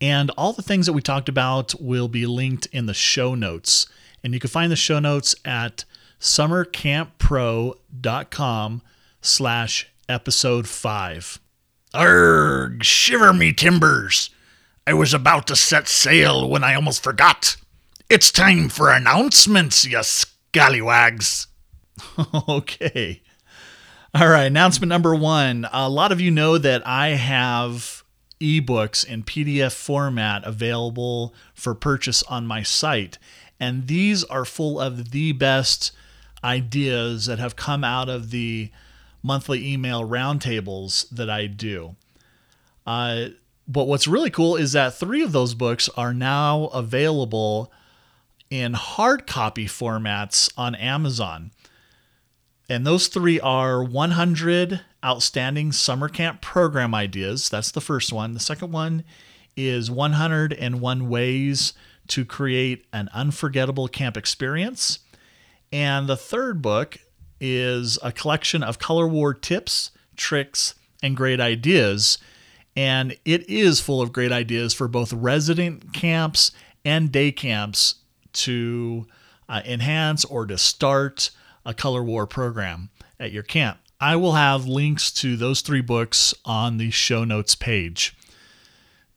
[0.00, 3.86] And all the things that we talked about will be linked in the show notes.
[4.24, 5.84] And you can find the show notes at
[6.18, 8.82] summercamppro.com
[9.20, 11.38] slash episode 5.
[11.92, 14.30] Arg, shiver me timbers.
[14.86, 17.58] I was about to set sail when I almost forgot.
[18.08, 21.46] It's time for announcements, you scallywags.
[22.48, 23.20] okay.
[24.12, 25.68] All right, announcement number one.
[25.72, 28.02] A lot of you know that I have
[28.40, 33.18] ebooks in PDF format available for purchase on my site.
[33.60, 35.92] And these are full of the best
[36.42, 38.72] ideas that have come out of the
[39.22, 41.94] monthly email roundtables that I do.
[42.84, 43.26] Uh,
[43.68, 47.70] but what's really cool is that three of those books are now available
[48.50, 51.52] in hard copy formats on Amazon.
[52.70, 57.48] And those three are 100 outstanding summer camp program ideas.
[57.48, 58.32] That's the first one.
[58.32, 59.02] The second one
[59.56, 61.72] is 101 ways
[62.06, 65.00] to create an unforgettable camp experience.
[65.72, 66.98] And the third book
[67.40, 72.18] is a collection of color war tips, tricks, and great ideas.
[72.76, 76.52] And it is full of great ideas for both resident camps
[76.84, 77.96] and day camps
[78.34, 79.08] to
[79.48, 81.32] uh, enhance or to start
[81.64, 83.78] a color war program at your camp.
[84.00, 88.16] I will have links to those three books on the show notes page.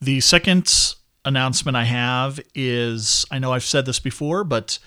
[0.02, 4.80] The second announcement I have is I know I've said this before, but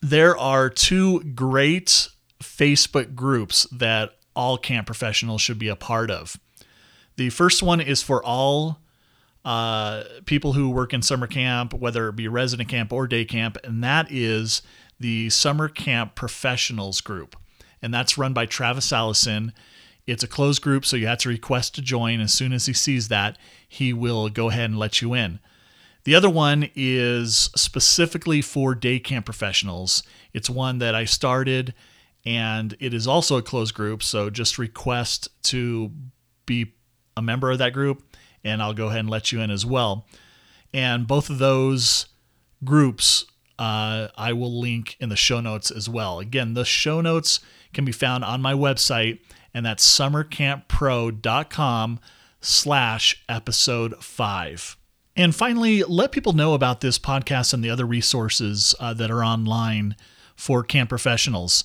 [0.00, 2.08] there are two great
[2.42, 6.36] Facebook groups that all camp professionals should be a part of.
[7.16, 8.78] The first one is for all
[9.44, 13.56] uh, people who work in summer camp, whether it be resident camp or day camp,
[13.64, 14.62] and that is
[15.00, 17.36] the Summer Camp Professionals Group.
[17.80, 19.52] And that's run by Travis Allison.
[20.06, 22.20] It's a closed group, so you have to request to join.
[22.20, 23.38] As soon as he sees that,
[23.68, 25.38] he will go ahead and let you in.
[26.04, 30.02] The other one is specifically for day camp professionals.
[30.32, 31.74] It's one that I started,
[32.24, 34.02] and it is also a closed group.
[34.02, 35.92] So just request to
[36.46, 36.72] be
[37.16, 38.02] a member of that group,
[38.42, 40.06] and I'll go ahead and let you in as well.
[40.72, 42.06] And both of those
[42.64, 43.26] groups
[43.58, 46.20] uh, I will link in the show notes as well.
[46.20, 47.40] Again, the show notes
[47.72, 49.18] can be found on my website,
[49.52, 52.00] and that's summercamppro.com
[52.40, 54.76] slash episode five.
[55.16, 59.24] And finally, let people know about this podcast and the other resources uh, that are
[59.24, 59.96] online
[60.36, 61.64] for camp professionals.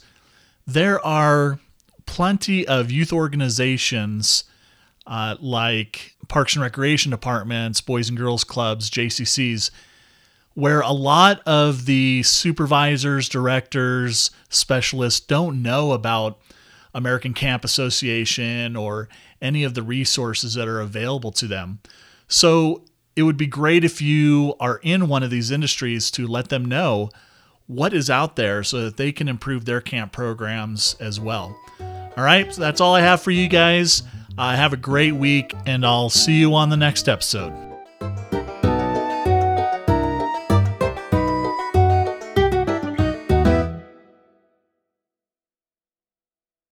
[0.65, 1.59] There are
[2.07, 4.45] plenty of youth organizations
[5.05, 9.69] uh, like Parks and Recreation Departments, Boys and Girls Clubs, JCCs,
[10.53, 16.39] where a lot of the supervisors, directors, specialists don't know about
[16.93, 19.09] American Camp Association or
[19.41, 21.79] any of the resources that are available to them.
[22.27, 22.83] So
[23.15, 26.65] it would be great if you are in one of these industries to let them
[26.65, 27.09] know
[27.67, 31.57] what is out there so that they can improve their camp programs as well.
[32.15, 34.03] All right, so that's all I have for you guys.
[34.37, 37.62] Uh, have a great week, and I'll see you on the next episode.